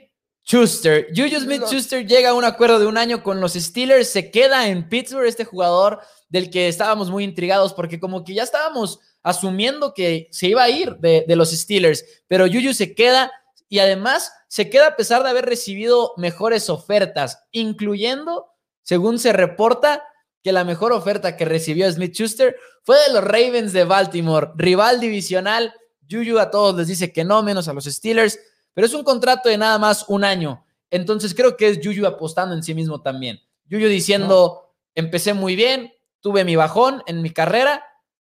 [0.51, 1.07] Schuster.
[1.15, 4.67] Juju Smith Schuster llega a un acuerdo de un año con los Steelers, se queda
[4.67, 9.95] en Pittsburgh, este jugador del que estábamos muy intrigados porque como que ya estábamos asumiendo
[9.95, 13.31] que se iba a ir de, los Steelers, pero Juju se queda
[13.69, 18.47] y además se queda a pesar de haber recibido mejores ofertas, incluyendo,
[18.83, 20.03] según se reporta,
[20.43, 24.99] que la mejor oferta que recibió Smith Schuster fue de los Ravens de Baltimore, rival
[24.99, 25.73] divisional.
[26.11, 28.37] Juju a todos les dice que no, menos a los Steelers
[28.75, 30.65] pero es un contrato de nada más un año.
[30.91, 33.41] Entonces creo que es Yuyu apostando en sí mismo también.
[33.67, 37.85] Yuyu diciendo, empecé muy bien, tuve mi bajón en mi carrera,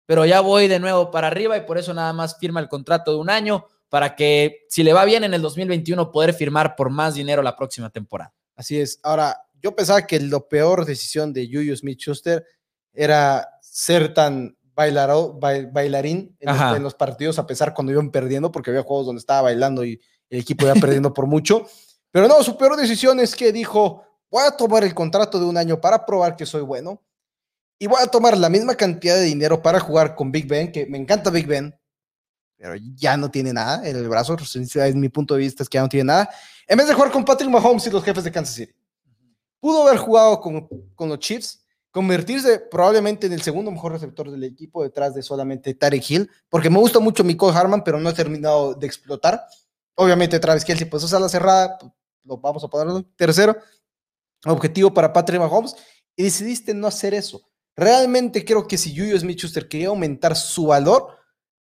[0.06, 3.12] pero ya voy de nuevo para arriba y por eso nada más firma el contrato
[3.12, 6.90] de un año para que si le va bien en el 2021 poder firmar por
[6.90, 8.34] más dinero la próxima temporada.
[8.56, 9.00] Así es.
[9.04, 12.46] Ahora, yo pensaba que la peor decisión de Juju Smith-Schuster
[12.94, 18.84] era ser tan bailarín en, en, los partidos, a pesar cuando iban perdiendo, porque había
[18.84, 20.02] juegos donde estaba bailando y
[20.32, 21.68] el equipo ya perdiendo por mucho.
[22.10, 25.58] Pero no, su peor decisión es que dijo, voy a tomar el contrato de un
[25.58, 27.02] año para probar que soy bueno
[27.78, 30.86] y voy a tomar la misma cantidad de dinero para jugar con Big Ben, que
[30.86, 31.76] me encanta Big Ben,
[32.58, 35.78] pero ya no tiene nada en el brazo, es mi punto de vista es que
[35.78, 36.30] ya no tiene nada,
[36.68, 38.74] en vez de jugar con Patrick Mahomes y los jefes de Kansas City.
[39.60, 44.44] Pudo haber jugado con, con los Chiefs, convertirse probablemente en el segundo mejor receptor del
[44.44, 48.14] equipo detrás de solamente Tarek Hill, porque me gusta mucho Michael Harman, pero no ha
[48.14, 49.46] terminado de explotar.
[49.96, 51.92] Obviamente, Travis Kelsey, pues usa la cerrada, pues,
[52.24, 53.56] lo vamos a poner tercero.
[54.46, 55.76] Objetivo para Patrick Mahomes.
[56.16, 57.42] Y decidiste no hacer eso.
[57.76, 61.18] Realmente creo que si Juju Smith-Schuster quería aumentar su valor,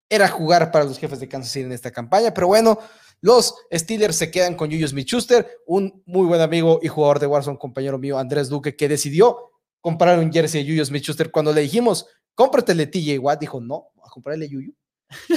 [0.09, 2.33] era jugar para los jefes de Kansas City en esta campaña.
[2.33, 2.79] Pero bueno,
[3.21, 7.57] los Steelers se quedan con Juju Smith-Schuster, un muy buen amigo y jugador de Warzone,
[7.57, 9.51] compañero mío, Andrés Duque, que decidió
[9.81, 11.31] comprar un jersey de Juju Smith-Schuster.
[11.31, 14.73] Cuando le dijimos, cómpratele TJ Watt, dijo, no, a comprarle Juju.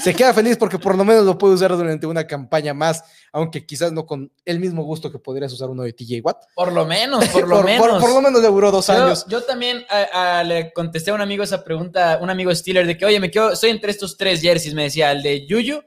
[0.02, 3.64] Se queda feliz porque por lo menos lo puede usar durante una campaña más, aunque
[3.66, 6.44] quizás no con el mismo gusto que podrías usar uno de TJ Watt.
[6.54, 8.00] Por lo menos, por lo menos.
[8.00, 9.26] Por, lo menos le duró dos años.
[9.28, 9.84] Yo también
[10.44, 13.52] le contesté a un amigo esa pregunta, un amigo Steeler, de que, oye, me quedo,
[13.52, 15.82] estoy entre estos tres jerseys, me decía, el de Yuyu,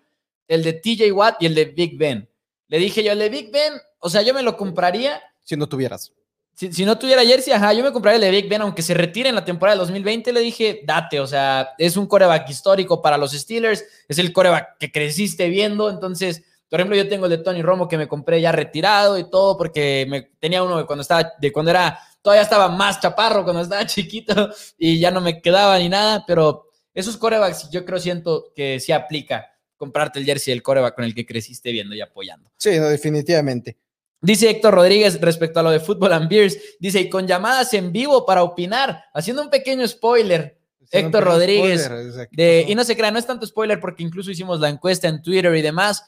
[0.48, 2.30] el de TJ Watt y el de Big Ben.
[2.68, 5.22] Le dije yo, el de Big Ben, o sea, yo me lo compraría.
[5.44, 6.14] Si no tuvieras.
[6.54, 9.30] Si, no tuviera jersey, ajá, yo me compraría el de Big Ben, aunque se retire
[9.30, 13.18] en la temporada de 2020, le dije, date, o sea, es un coreback histórico para
[13.18, 17.40] los Steelers, es el coreback que creciste viendo, entonces Por ejemplo, yo tengo el de
[17.40, 21.02] Tony Romo que me compré ya retirado y todo porque me tenía uno de cuando
[21.02, 25.42] estaba, de cuando era, todavía estaba más chaparro, cuando estaba chiquito y ya no me
[25.42, 30.54] quedaba ni nada, pero esos corebacks yo creo siento que sí aplica comprarte el jersey
[30.54, 32.52] del coreback con el que creciste viendo y apoyando.
[32.56, 33.78] Sí, no, definitivamente.
[34.22, 37.92] Dice Héctor Rodríguez respecto a lo de Fútbol and Beers, dice, y con llamadas en
[37.92, 40.60] vivo para opinar, haciendo un pequeño spoiler.
[40.92, 41.90] Héctor Rodríguez,
[42.32, 45.22] de, y no se crea, no es tanto spoiler porque incluso hicimos la encuesta en
[45.22, 46.04] Twitter y demás,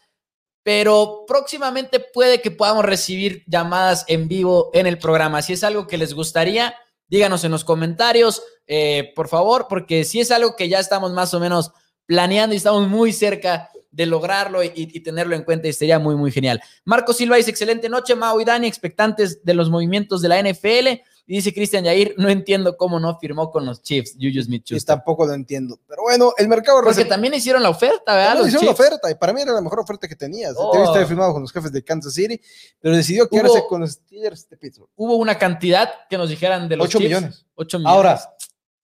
[0.62, 5.42] pero próximamente puede que podamos recibir llamadas en vivo en el programa.
[5.42, 6.76] Si es algo que les gustaría,
[7.08, 11.34] díganos en los comentarios, eh, por favor, porque si es algo que ya estamos más
[11.34, 11.72] o menos
[12.06, 14.70] planeando y estamos muy cerca de lograrlo y,
[15.02, 16.62] tenerlo en cuenta y sería muy, muy genial.
[16.84, 21.02] Marco Silva dice, excelente noche, Mau y Dani, expectantes de los movimientos de la NFL.
[21.26, 24.78] Y dice Cristian Yair, no entiendo cómo no firmó con los Chiefs, Juju Smith Yo
[24.82, 25.80] tampoco lo entiendo.
[25.88, 26.82] Pero bueno, el mercado...
[26.84, 28.40] Porque también hicieron la oferta, ¿verdad?
[28.40, 30.54] Los hicieron la oferta y para mí era la mejor oferta que tenías.
[30.58, 30.92] Oh.
[30.92, 32.42] Te firmado con los jefes de Kansas City,
[32.82, 34.90] pero decidió quedarse con los Steelers de Pittsburgh.
[34.96, 37.46] Hubo una cantidad que nos dijeran de los 8 millones.
[37.56, 37.96] 8 millones.
[37.96, 38.36] Ahora,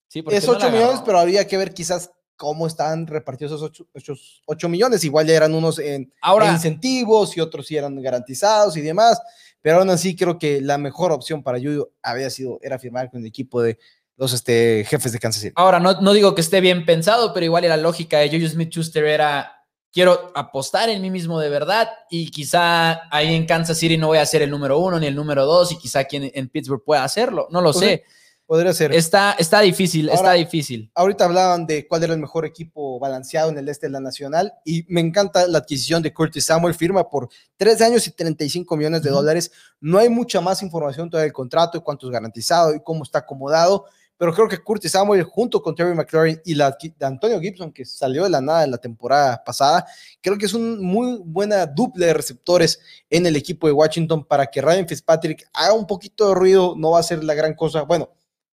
[0.08, 2.10] sí, es 8 millones, pero habría que ver quizás
[2.40, 5.04] cómo están repartidos esos 8, millones.
[5.04, 6.10] Igual ya eran unos en,
[6.50, 9.20] incentivos y otros sí eran garantizados y demás.
[9.60, 13.20] Pero aún así creo que la mejor opción para Yuyo había sido, era firmar con
[13.20, 13.78] el equipo de
[14.16, 15.52] los este, jefes de Kansas City.
[15.54, 19.04] Ahora, no, no digo que esté bien pensado, pero igual la lógica de Juju Smith-Schuster
[19.04, 24.06] era, quiero apostar en mí mismo de verdad y quizá ahí en Kansas City no
[24.06, 26.82] voy a ser el número uno ni el número dos y quizá aquí en, Pittsburgh
[26.82, 28.04] pueda hacerlo, no lo pues sé.
[28.50, 28.92] Podría ser.
[28.92, 30.90] Está, está difícil, está difícil.
[30.96, 34.52] Ahorita hablaban de cuál era el mejor equipo balanceado en el este de la Nacional
[34.64, 39.02] y me encanta la adquisición de Curtis Samuel, firma por tres años y 35 millones
[39.02, 39.52] de dólares.
[39.80, 43.20] No hay mucha más información todavía del contrato y cuánto es garantizado y cómo está
[43.20, 43.84] acomodado,
[44.18, 47.84] pero creo que Curtis Samuel junto con Terry McLaurin y la de Antonio Gibson, que
[47.84, 49.86] salió de la nada en la temporada pasada,
[50.20, 54.46] creo que es una muy buena dupla de receptores en el equipo de Washington para
[54.46, 57.82] que Ryan Fitzpatrick haga un poquito de ruido, no va a ser la gran cosa.
[57.82, 58.10] Bueno,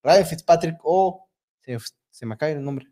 [0.07, 1.27] Ryan Fitzpatrick o
[2.09, 2.87] se, me cae el nombre.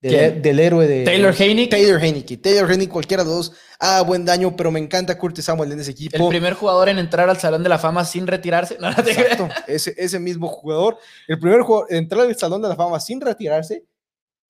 [0.00, 1.70] Del, héroe de Taylor Heineke.
[1.70, 2.36] Taylor Heineke.
[2.36, 3.52] Taylor Heineke, cualquiera de dos.
[3.80, 6.16] Ah, buen daño, pero me encanta Curtis Samuel en ese equipo.
[6.16, 8.74] El primer jugador en entrar al Salón de la Fama sin retirarse.
[8.80, 10.98] Exacto, ese, ese mismo jugador.
[11.26, 13.86] El primer jugador en entrar al Salón de la Fama sin retirarse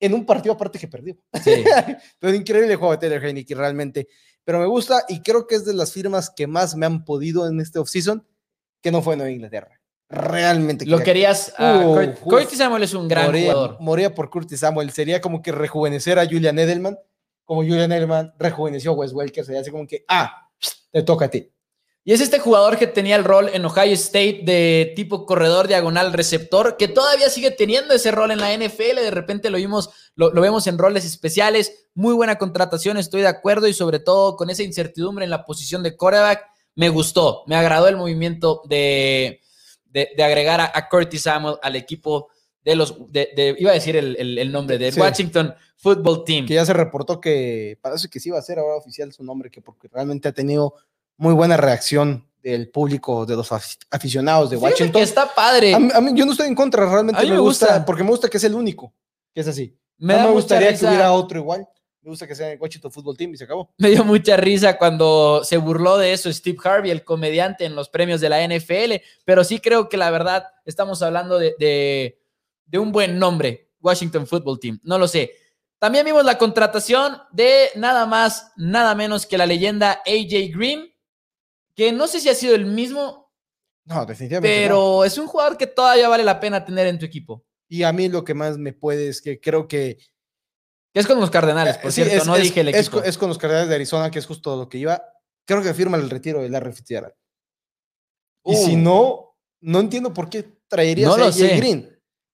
[0.00, 1.16] en un partido aparte que perdió.
[2.18, 4.08] pero increíble juego de Taylor Heineke, realmente.
[4.42, 7.48] Pero me gusta y creo que es de las firmas que más me han podido
[7.48, 8.26] en este offseason,
[8.82, 10.86] que no fue en Nueva Inglaterra realmente.
[10.86, 11.52] Lo querías.
[12.20, 13.76] Curtis Samuel es un gran jugador.
[13.80, 14.90] Moría por Curtis Samuel.
[14.90, 16.98] Sería como que rejuvenecer a Julian Edelman,
[17.44, 19.44] como Julian Edelman rejuveneció a Wes Welker.
[19.44, 20.48] Sería así como que, ah,
[20.90, 21.50] te toca a ti.
[22.06, 26.12] Y es este jugador que tenía el rol en Ohio State de tipo corredor diagonal
[26.12, 28.96] receptor, que todavía sigue teniendo ese rol en la NFL.
[28.96, 31.88] De repente lo vimos, lo, lo, vemos en roles especiales.
[31.94, 33.68] Muy buena contratación, estoy de acuerdo.
[33.68, 36.44] Y sobre todo con esa incertidumbre en la posición de quarterback,
[36.74, 39.40] me gustó, me agradó el movimiento de,
[39.94, 42.28] de, agregar a, Curtis Samuel al equipo
[42.64, 46.46] de los, de, iba a decir el, nombre, de Washington Football Team.
[46.46, 49.50] Que ya se reportó que parece que sí va a ser ahora oficial su nombre,
[49.50, 50.74] que porque realmente ha tenido
[51.16, 53.50] muy buena reacción del público, de los
[53.90, 55.00] aficionados de Washington.
[55.00, 55.74] está padre.
[55.74, 58.44] A mí, yo no estoy en contra, realmente me, gusta, porque me gusta que es
[58.44, 58.92] el único,
[59.32, 59.78] que es así.
[59.96, 61.68] Me no me gustaría que hubiera otro igual.
[62.04, 63.72] Me gusta que sea el Washington Football Team y se acabó.
[63.78, 67.88] Me dio mucha risa cuando se burló de eso Steve Harvey, el comediante en los
[67.88, 71.54] premios de la NFL, pero sí creo que la verdad estamos hablando de,
[72.66, 74.80] de, un buen nombre, Washington Football Team.
[74.82, 75.32] No lo sé.
[75.78, 80.92] También vimos la contratación de nada más, nada menos que la leyenda AJ Green,
[81.74, 83.32] que no sé si ha sido el mismo.
[83.86, 84.62] No, definitivamente.
[84.62, 87.46] Pero es un jugador que todavía vale la pena tener en tu equipo.
[87.66, 89.98] Y a mí lo que más me puede es que creo que
[90.94, 93.02] es con los Cardenales, por cierto, no dije el equipo.
[93.02, 95.02] Es, con los Cardenales de Arizona, que es justo lo que iba.
[95.44, 97.14] Creo que firma el retiro de Larry Fitzgerald.
[98.44, 98.78] Y si uh.
[98.78, 101.90] no, no entiendo por qué traerías a AJ Green.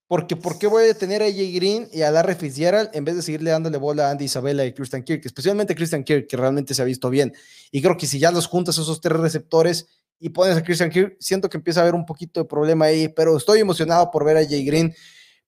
[0.06, 3.14] Porque ¿por qué voy a tener a AJ Green y a Larry Fitzgerald en vez
[3.14, 5.24] de seguirle dándole bola a Andy Isabella y Christian Kirk?
[5.24, 7.32] Especialmente Christian Kirk, que realmente se ha visto bien.
[7.70, 9.86] Y creo que si ya los juntas esos tres receptores
[10.18, 13.08] y pones a Christian Kirk, siento que empieza a haber un poquito de problema ahí,
[13.08, 14.94] pero estoy emocionado por ver a AJ Green,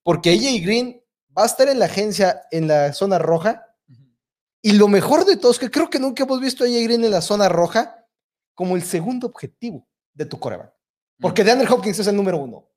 [0.03, 1.02] porque AJ Green
[1.37, 3.67] va a estar en la agencia en la zona roja.
[4.61, 7.05] Y lo mejor de todo es que creo que nunca hemos visto a AJ Green
[7.05, 8.07] en la zona roja
[8.55, 10.73] como el segundo objetivo de tu coreback.
[11.21, 12.69] Porque DeAndre Hopkins es el número uno.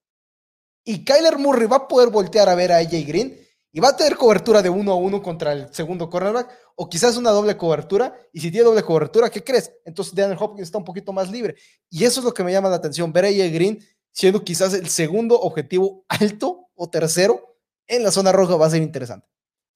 [0.83, 3.39] Y Kyler Murray va a poder voltear a ver a AJ Green
[3.71, 7.17] y va a tener cobertura de uno a uno contra el segundo cornerback o quizás
[7.17, 8.15] una doble cobertura.
[8.31, 9.71] Y si tiene doble cobertura, ¿qué crees?
[9.83, 11.55] Entonces DeAndre Hopkins está un poquito más libre.
[11.89, 14.73] Y eso es lo que me llama la atención, ver a AJ Green siendo quizás
[14.73, 17.54] el segundo objetivo alto o tercero
[17.87, 19.27] en la zona roja va a ser interesante.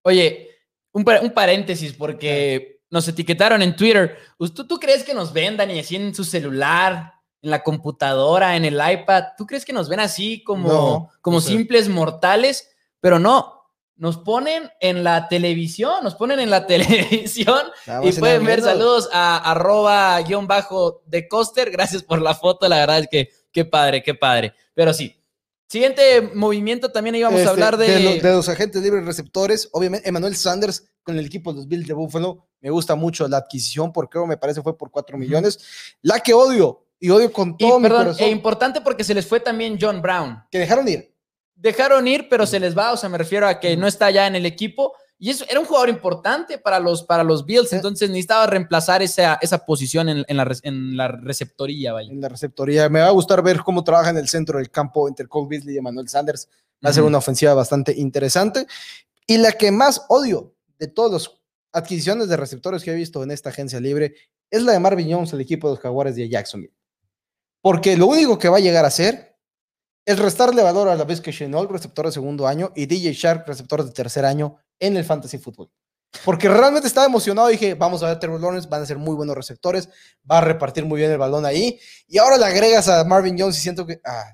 [0.04, 0.50] Oye,
[0.92, 4.18] un, paréntesis, porque nos etiquetaron en Twitter.
[4.38, 8.66] ¿Tú, ¿Tú crees que nos ven, Dani, así en su celular, en la computadora, en
[8.66, 9.24] el iPad?
[9.38, 12.70] ¿Tú crees que nos ven así como, No, como simples mortales?
[13.00, 13.56] Pero no.
[13.96, 18.62] Nos ponen en la televisión, nos ponen en la televisión Nada y y pueden ver
[18.62, 21.70] saludos a arroba guion bajo de Coster.
[21.70, 24.54] Gracias por la foto, la verdad es que qué padre, qué padre.
[24.74, 25.19] Pero sí.
[25.70, 28.20] Siguiente movimiento también íbamos Este, a hablar de...
[28.20, 29.70] de los agentes libres receptores.
[29.72, 32.48] Obviamente, Emmanuel Sanders con el equipo de los Bills de Buffalo.
[32.60, 35.60] Me gusta mucho la adquisición, porque creo me parece fue por 4 millones.
[36.02, 39.14] La que odio, y odio con y, todo mi perdón, corazón, e importante porque se
[39.14, 40.44] les fue también John Brown.
[40.52, 41.14] que dejaron ir.
[41.56, 44.28] Dejaron ir, pero se les va, o sea, me refiero a que no está ya
[44.28, 44.94] en el equipo.
[45.22, 47.76] Y eso era un jugador importante para los, para los Bills, Sí.
[47.76, 52.10] entonces necesitaba reemplazar esa, esa posición en, en la, en la receptoría, vaya.
[52.10, 52.88] en la receptoría.
[52.88, 55.76] Me va a gustar ver cómo trabaja en el centro del campo entre Cole Beasley
[55.76, 56.48] y Emmanuel Sanders.
[56.84, 58.66] Va a ser una ofensiva bastante interesante.
[59.28, 61.32] Y la que más odio de todas las
[61.74, 64.16] adquisiciones de receptores que he visto en esta agencia libre
[64.50, 66.74] es la de Marvin Jones, el equipo de los Jaguares de Jacksonville.
[67.62, 69.36] Porque lo único que va a llegar a hacer
[70.06, 73.46] es restarle valor a la vez que Chenault, receptor de segundo año, y DJ Shark,
[73.46, 75.70] receptor de tercer año en el fantasy fútbol.
[76.26, 77.48] Porque realmente estaba emocionado.
[77.48, 79.90] Dije, vamos a ver a Trevor Lawrence, van a ser muy buenos receptores,
[80.30, 81.80] va a repartir muy bien el balón ahí.
[82.08, 84.32] Y ahora le agregas a Marvin Jones y siento que ah,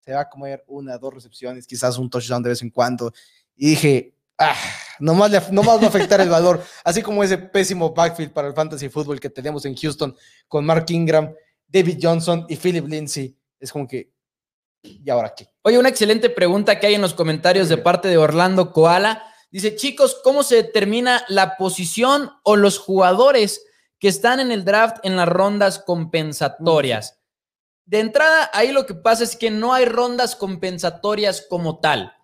[0.00, 3.12] se va a comer una, dos recepciones, quizás un touchdown de vez en cuando.
[3.54, 4.56] Y dije, ah,
[4.98, 6.62] nomás, le, nomás va a afectar el valor.
[6.82, 10.16] Así como ese pésimo backfield para el fantasy fútbol que tenemos en Houston
[10.48, 11.34] con Mark Ingram,
[11.68, 13.36] David Johnson y Philip Lindsay.
[13.58, 14.10] Es como que,
[14.82, 15.46] ¿y ahora qué?
[15.62, 19.29] Oye, una excelente pregunta que hay en los comentarios de parte de Orlando Koala.
[19.50, 23.66] Dice, chicos, ¿cómo se determina la posición o los jugadores
[23.98, 27.20] que están en el draft en las rondas compensatorias?
[27.84, 32.14] De entrada, ahí lo que pasa es que no hay rondas compensatorias como tal.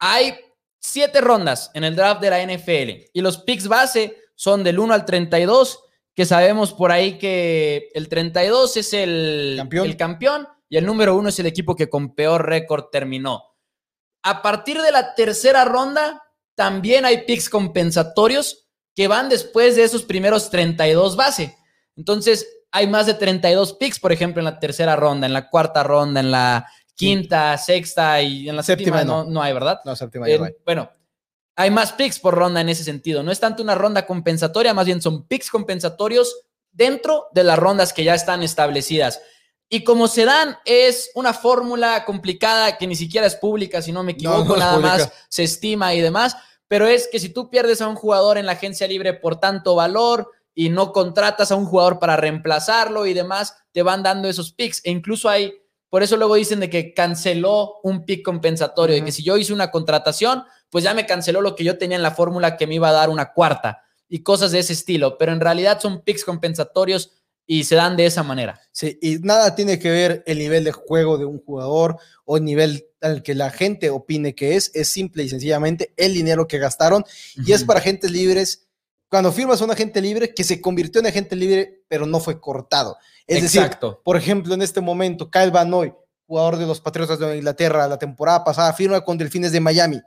[0.00, 0.34] Hay
[0.80, 4.92] siete rondas en el draft de la NFL y los picks base son del 1
[4.92, 9.86] al 32, que sabemos por ahí que el 32 es el Campeón.
[9.86, 13.44] el campeón y el número uno es el equipo que con peor récord terminó.
[14.24, 16.20] A partir de la tercera ronda,
[16.54, 21.56] también hay picks compensatorios que van después de esos primeros 32 base.
[21.96, 25.82] Entonces, hay más de 32 picks, por ejemplo, en la tercera ronda, en la cuarta
[25.82, 29.30] ronda, en la quinta, sexta y en la séptima, Séptima no, no.
[29.30, 29.80] no hay, ¿verdad?
[29.84, 30.54] No, séptima no hay.
[30.64, 30.90] bueno,
[31.56, 33.22] hay más picks por ronda en ese sentido.
[33.22, 36.34] No es tanto una ronda compensatoria, más bien son picks compensatorios
[36.70, 39.20] dentro de las rondas que ya están establecidas.
[39.74, 44.02] Y como se dan, es una fórmula complicada que ni siquiera es pública, si no
[44.02, 46.36] me equivoco, no nada más se estima y demás.
[46.68, 49.74] Pero es que si tú pierdes a un jugador en la agencia libre por tanto
[49.74, 54.52] valor y no contratas a un jugador para reemplazarlo y demás, te van dando esos
[54.52, 54.82] picks.
[54.84, 55.54] E incluso hay,
[55.88, 59.06] por eso luego dicen de que canceló un pick compensatorio, de Ujú.
[59.06, 62.02] que si yo hice una contratación, pues ya me canceló lo que yo tenía en
[62.02, 65.16] la fórmula que me iba a dar una cuarta y cosas de ese estilo.
[65.16, 68.60] Pero en realidad son picks compensatorios y se dan de esa manera.
[68.70, 72.44] Sí, y nada tiene que ver el nivel de juego de un jugador o el
[72.44, 76.58] nivel al que la gente opine que es, es simple y sencillamente el dinero que
[76.58, 77.04] gastaron
[77.36, 78.68] y es para agentes libres.
[79.08, 82.40] Cuando firmas a un agente libre que se convirtió en agente libre, pero no fue
[82.40, 82.96] cortado.
[83.26, 84.00] Es decir, Exacto.
[84.02, 85.92] por ejemplo, en este momento, Kyle Van Noy,
[86.26, 90.00] jugador de los Patriotas de Inglaterra la temporada pasada, firma con Delfines de Miami.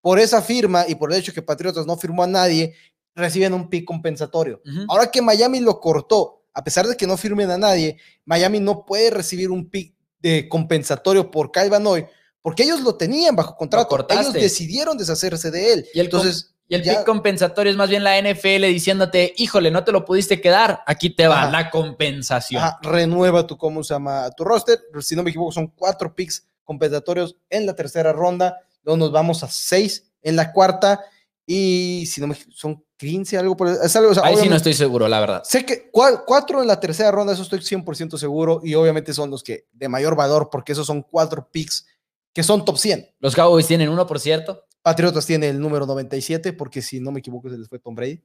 [0.00, 2.74] Por esa firma y por el hecho que Patriotas no firmó a nadie,
[3.14, 4.60] reciben un pick compensatorio.
[4.88, 8.84] Ahora que Miami lo cortó, a pesar de que no firmen a nadie, Miami no
[8.84, 12.04] puede recibir un pick de compensatorio por Kyle Van Noy,
[12.42, 14.06] porque ellos lo tenían bajo contrato.
[14.10, 15.86] ellos decidieron deshacerse de él.
[15.94, 19.70] Y el Entonces, Y el ya- pick compensatorio es más bien la NFL diciéndote, híjole,
[19.70, 21.50] no te lo pudiste quedar, aquí te va Ajá.
[21.50, 22.62] la compensación.
[22.62, 24.28] ajá, renueva tu, ¿cómo se llama?
[24.36, 24.78] Tu roster.
[25.00, 28.58] Si no me equivoco, son cuatro picks compensatorios en la tercera ronda.
[28.82, 31.00] Luego nos vamos a seis en la cuarta.
[31.46, 34.56] Y si no me son 15, algo por es algo, o sea, Ahí sí no
[34.56, 35.42] estoy seguro, la verdad.
[35.44, 39.30] Sé que cua- cuatro en la tercera ronda, eso estoy 100% seguro, y obviamente son
[39.30, 41.86] los que de mayor valor, porque esos son cuatro picks
[42.34, 43.08] que son top 100.
[43.20, 44.64] Los Cowboys tienen uno, por cierto.
[44.82, 48.20] Patriotas tiene el número 97, porque si no me equivoco, se les fue Tom Brady.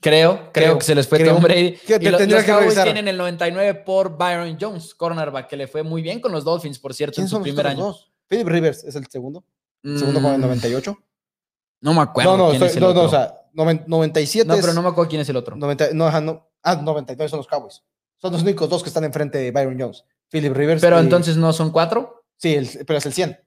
[0.00, 1.34] Creo, creo, Creo, que se les fue creo.
[1.34, 1.72] Tom Brady.
[1.76, 2.84] Que Y te lo- tendría los que Cowboys revisar.
[2.84, 6.78] tienen el 99 por Byron Jones, cornerback, que le fue muy bien con los Dolphins,
[6.78, 7.84] por cierto, en ¿Quiénes su primer año.
[7.84, 8.10] dos?
[8.26, 9.44] Philip Rivers es el segundo,
[9.82, 10.96] segundo con el Mm, 98.
[11.82, 14.46] No me acuerdo no, no, quién estoy- es el no, no, o sea, noven- 97
[14.48, 15.56] No, pero no me acuerdo quién es el otro.
[15.56, 17.82] 90 no, ajá, no, ah, 99 son los Cowboys.
[18.18, 20.04] Son los únicos dos que están enfrente de Byron Jones.
[20.30, 20.80] Philip Rivers.
[20.80, 22.24] Pero y- entonces no son cuatro.
[22.36, 23.38] Sí, el- pero es el 100.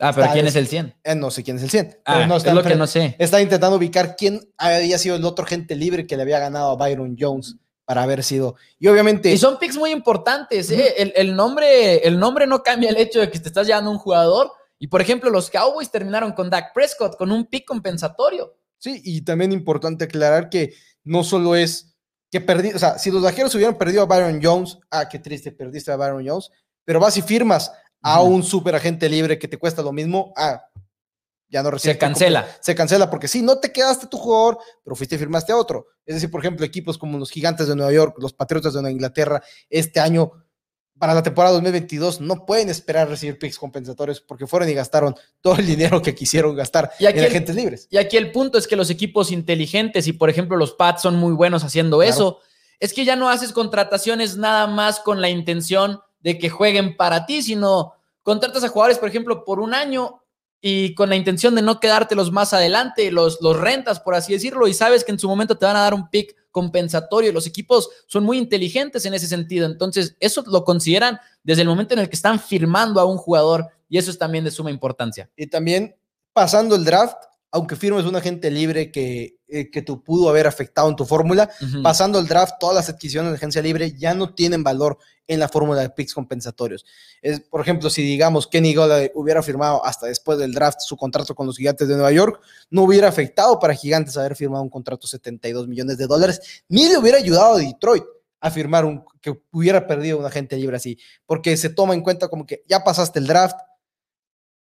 [0.00, 0.94] Ah, pero Está- ¿quién es- es el 100?
[1.02, 1.86] Eh, no sé quién es el 100.
[2.04, 3.16] pero Ah, no es está lo que no sé.
[3.18, 6.76] Está intentando ubicar quién había sido el otro gente libre que le había ganado a
[6.76, 8.54] Byron Jones para haber sido.
[8.78, 9.30] Y obviamente.
[9.32, 10.70] Y son picks muy importantes.
[10.70, 10.94] ¿eh?
[10.98, 13.98] el, el nombre, el nombre no cambia el hecho de que te estás llevando un
[13.98, 14.52] jugador.
[14.78, 18.54] Y por ejemplo, los Cowboys terminaron con Dak Prescott con un pick compensatorio.
[18.78, 20.74] Sí, y también importante aclarar que
[21.04, 21.96] no solo es
[22.30, 25.52] que perdí, o sea, si los vaqueros hubieran perdido a Byron Jones, ah, qué triste,
[25.52, 26.50] perdiste a Byron Jones,
[26.84, 27.72] pero vas y firmas
[28.02, 30.62] a un super agente libre que te cuesta lo mismo, ah,
[31.50, 32.46] ya no Se cancela.
[32.60, 35.86] Se cancela porque sí, no te quedaste tu jugador, pero fuiste y firmaste a otro.
[36.04, 38.92] Es decir, por ejemplo, equipos como los Gigantes de Nueva York, los Patriotas de Nueva
[38.92, 40.32] Inglaterra, este año
[40.98, 45.56] para la temporada 2022 no pueden esperar recibir picks compensatorios porque fueron y gastaron todo
[45.56, 47.88] el dinero que quisieron gastar y aquí en agentes libres.
[47.90, 51.16] Y aquí el punto es que los equipos inteligentes, y por ejemplo los Pats son
[51.16, 52.40] muy buenos haciendo eso,
[52.80, 57.26] es que ya no haces contrataciones nada más con la intención de que jueguen para
[57.26, 60.22] ti, sino contratas a jugadores, por ejemplo, por un año
[60.60, 64.66] y con la intención de no quedártelos más adelante, los, los rentas, por así decirlo,
[64.66, 67.32] y sabes que en su momento te van a dar un pick compensatorio.
[67.32, 69.66] Los equipos son muy inteligentes en ese sentido.
[69.66, 73.68] Entonces, eso lo consideran desde el momento en el que están firmando a un jugador
[73.88, 75.30] y eso es también de suma importancia.
[75.36, 75.96] Y también
[76.32, 77.16] pasando el draft,
[77.50, 81.50] aunque firmes un agente libre que, eh, que te pudo haber afectado en tu fórmula,
[81.82, 85.48] pasando el draft, todas las adquisiciones de agencia libre ya no tienen valor en la
[85.48, 86.84] fórmula de picks compensatorios.
[87.22, 91.34] Es, por ejemplo, si digamos Kenny Gola hubiera firmado hasta después del draft su contrato
[91.34, 92.40] con los Gigantes de Nueva York,
[92.70, 96.88] no hubiera afectado para Gigantes haber firmado un contrato de 72 millones de dólares, ni
[96.88, 98.04] le hubiera ayudado a Detroit
[98.40, 102.28] a firmar un que hubiera perdido un agente libre así, porque se toma en cuenta
[102.28, 103.56] como que ya pasaste el draft,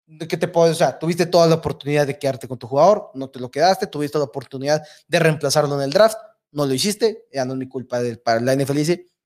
[0.09, 3.11] de que te puedes, o sea, tuviste toda la oportunidad de quedarte con tu jugador,
[3.15, 6.17] no te lo quedaste, tuviste la oportunidad de reemplazarlo en el draft,
[6.51, 8.79] no lo hiciste, ya no es mi culpa del, para la NFL,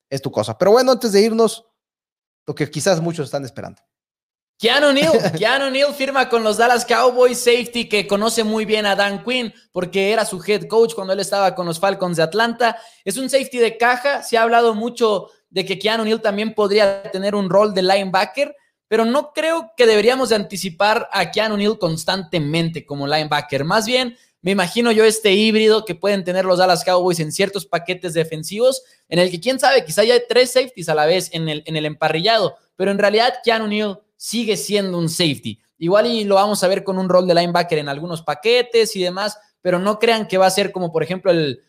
[0.09, 0.57] es tu cosa.
[0.57, 1.65] Pero bueno, antes de irnos,
[2.45, 3.81] lo que quizás muchos están esperando.
[4.59, 8.95] Keanu Neal, Keanu Neal firma con los Dallas Cowboys safety que conoce muy bien a
[8.95, 12.77] Dan Quinn porque era su head coach cuando él estaba con los Falcons de Atlanta.
[13.05, 17.03] Es un safety de caja, se ha hablado mucho de que Keanu Neal también podría
[17.03, 18.53] tener un rol de linebacker
[18.87, 23.63] pero no creo que deberíamos de anticipar a Keanu Neal constantemente como linebacker.
[23.63, 27.65] Más bien, me imagino yo este híbrido que pueden tener los Dallas Cowboys en ciertos
[27.65, 31.47] paquetes defensivos, en el que quién sabe, quizá haya tres safeties a la vez en
[31.49, 35.59] el, en el emparrillado, pero en realidad Keanu Neal sigue siendo un safety.
[35.77, 39.03] Igual y lo vamos a ver con un rol de linebacker en algunos paquetes y
[39.03, 41.61] demás, pero no crean que va a ser como por ejemplo el,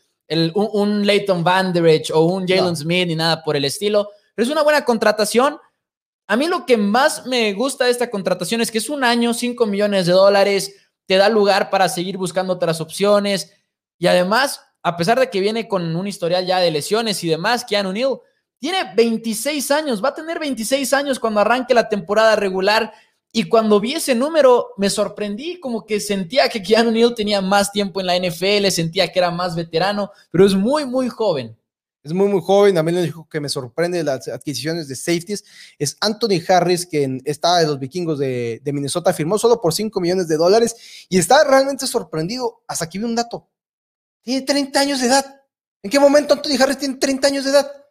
[0.54, 4.10] un, Leighton Van Der o un Jalen Smith ni nada por el estilo.
[4.34, 5.58] Pero es una buena contratación
[6.26, 9.34] a mí lo que más me gusta de esta contratación es que es un año,
[9.34, 10.74] 5 millones de dólares,
[11.06, 13.52] te da lugar para seguir buscando otras opciones.
[13.98, 17.64] Y además, a pesar de que viene con un historial ya de lesiones y demás,
[17.64, 18.20] Keanu Neal
[18.58, 22.92] tiene 26 años, va a tener 26 años cuando arranque la temporada regular.
[23.30, 27.70] Y cuando vi ese número me sorprendí, como que sentía que Keanu Neal tenía más
[27.70, 31.54] tiempo en la NFL, sentía que era más veterano, pero es muy, muy joven
[32.04, 32.84] es muy, muy joven.
[32.84, 35.42] Mí lo dijo que me sorprende las adquisiciones de safeties
[35.78, 40.28] es Anthony Harris, que está de los vikingos de, Minnesota, firmó solo por 5 millones
[40.28, 42.62] de dólares y está realmente sorprendido.
[42.68, 43.48] Hasta aquí vi un dato.
[44.22, 45.42] Tiene 30 años de edad.
[45.82, 47.83] ¿En qué momento Anthony Harris tiene 30 años de edad?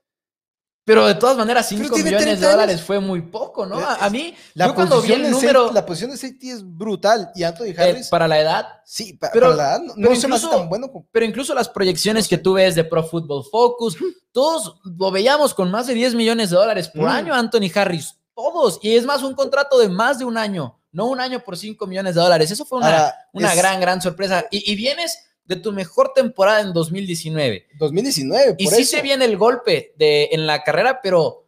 [0.86, 3.78] Pero de todas maneras, 5 millones de dólares fue muy poco, ¿no?
[3.78, 5.72] A, mí, la cuando vi el número.
[5.72, 7.32] la posición de safety es brutal.
[7.36, 8.10] Y Anthony eh, Harris.
[8.10, 8.68] para la edad.
[8.84, 9.82] Sí, para, la edad.
[9.96, 10.92] No, se me hace tan bueno.
[11.12, 13.96] Pero incluso las proyecciones que tú ves de Pro Football Focus,
[14.34, 17.12] todos lo veíamos con más de 10 millones de dólares por mm.
[17.12, 18.18] año, Anthony Harris.
[18.36, 18.80] Todos.
[18.82, 20.80] Y es más, un contrato de más de un año.
[20.92, 22.52] No un año por 5 millones de dólares.
[22.52, 24.46] Eso fue una, una gran, gran sorpresa.
[24.52, 27.68] Y, y vienes de tu mejor temporada en 2019.
[27.78, 31.46] 2019, por Y sí se viene el golpe de, en la carrera, pero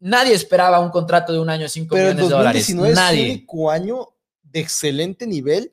[0.00, 2.66] nadie esperaba un contrato de un año, 5 millones de dólares.
[2.68, 3.20] 2019 nadie.
[3.20, 4.08] es el único año
[4.42, 5.72] de excelente nivel.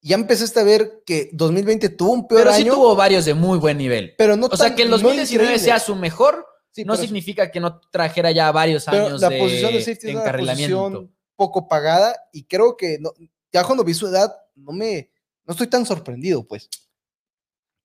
[0.00, 3.58] Ya empezaste a ver que 2020 tuvo un peor pero sí tuvo varios de muy
[3.58, 4.14] buen nivel.
[4.18, 6.46] Pero no o sea, que el 2019 sea su mejor,
[6.84, 11.14] no significa que no trajera ya varios años la posición de safety es una posición
[11.36, 12.98] poco pagada y creo que
[13.52, 15.10] ya cuando vi su edad no me
[15.46, 16.68] no estoy tan sorprendido, pues.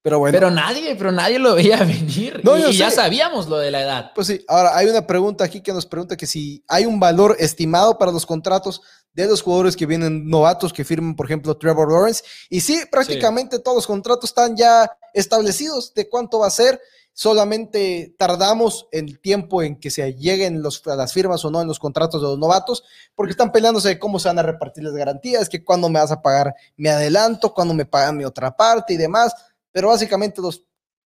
[0.02, 0.38] Pero bueno.
[0.38, 2.42] Pero nadie, pero nadie lo veía venir.
[2.44, 4.12] y, ya sabíamos lo de la edad.
[4.16, 7.36] Pues sí, ahora hay una pregunta aquí que nos pregunta que si hay un valor
[7.40, 8.82] estimado para los contratos
[9.14, 12.24] de los jugadores que vienen novatos que firman, por ejemplo, Trevor Lawrence.
[12.50, 16.80] Y sí, prácticamente todos los contratos están ya establecidos de cuánto va a ser.
[17.12, 21.80] Solamente tardamos el tiempo en que se lleguen los, las firmas o no en los
[21.80, 22.84] contratos de los novatos,
[23.14, 26.12] porque están peleándose de cómo se van a repartir las garantías, que cuándo me vas
[26.12, 29.34] a pagar mi adelanto, cuándo me pagan mi otra parte y demás
[29.80, 30.66] pero básicamente los,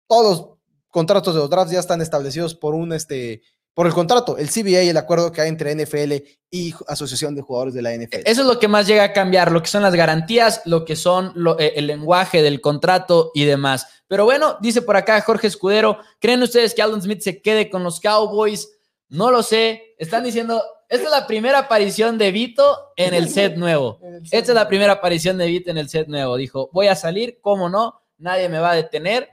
[0.07, 0.49] todos los
[0.87, 3.41] contratos de los drafts ya están establecidos por un este
[3.73, 7.41] por el contrato, el CBA y el acuerdo que hay entre NFL y Asociación de
[7.41, 8.21] Jugadores de la NFL.
[8.23, 10.95] Eso es lo que más llega a cambiar, lo que son las garantías, lo que
[10.95, 13.87] son eh, el lenguaje del contrato y demás.
[14.07, 17.83] Pero bueno, dice por acá Jorge Escudero, ¿creen ustedes que Alden Smith se quede con
[17.83, 18.69] los Cowboys?
[19.09, 19.95] No lo sé.
[19.97, 23.99] Están diciendo, Esta es la primera aparición de Vito en el set nuevo.
[24.31, 26.37] Esta es la primera aparición de Vito en el set nuevo.
[26.37, 28.00] Dijo, voy a salir, ¿cómo no?
[28.21, 29.29] Nadie me va a detener.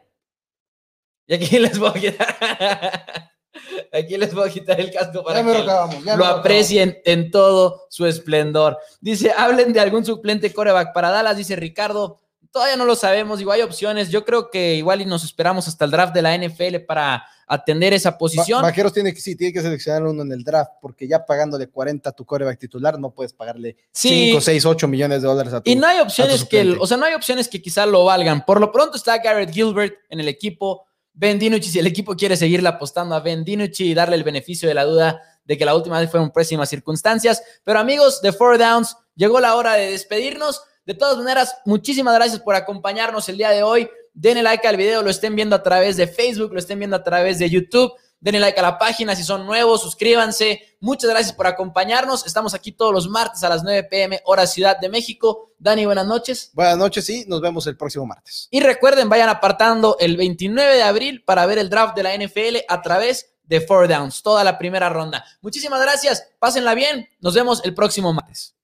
[1.27, 3.23] Y aquí les voy a quitar,
[3.93, 8.79] aquí les voy a quitar el casco para que lo, aprecien en todo su esplendor.
[9.01, 12.19] Dice, hablen de algún suplente coreback para Dallas, dice Ricardo.
[12.59, 14.11] Todavía no lo sabemos, digo, hay opciones.
[14.11, 17.93] Yo creo que igual y nos esperamos hasta el draft de la NFL para atender
[17.93, 18.63] esa posición.
[18.63, 22.11] Vaqueros tiene que, sí, tiene que seleccionar uno en el draft, porque ya pagándole 40
[22.11, 25.71] a tu coreback titular, no puedes pagarle 5, 6, 8 millones de dólares a tu
[25.71, 28.45] Y no hay opciones que, o sea, no hay opciones que quizás lo valgan.
[28.45, 30.85] Por lo pronto está Garrett Gilbert en el equipo.
[31.13, 34.69] Ben Dinucci, si el equipo quiere seguirle apostando a Ben Dinucci y darle el beneficio
[34.69, 37.41] de la duda de que la última vez fueron pésimas circunstancias.
[37.63, 40.61] Pero amigos de Four Downs, llegó la hora de despedirnos.
[40.89, 43.91] De todas maneras, muchísimas gracias por acompañarnos el día de hoy.
[44.15, 47.05] Denle like al video, lo estén viendo a través de Facebook, lo estén viendo a
[47.05, 47.93] través de YouTube.
[48.21, 50.79] Denle like a la página si son nuevos, suscríbanse.
[50.81, 52.27] Muchas gracias por acompañarnos.
[52.27, 55.51] Estamos aquí todos los martes a las 9 pm, hora Ciudad de México.
[55.59, 56.53] Dani, buenas noches.
[56.55, 58.49] Buenas noches y nos vemos el próximo martes.
[58.51, 62.65] Y recuerden, vayan apartando el 29 de abril para ver el draft de la NFL
[62.67, 65.23] a través de Four Downs, toda la primera ronda.
[65.43, 67.07] Muchísimas gracias, pásenla bien.
[67.21, 68.58] Nos vemos el próximo martes.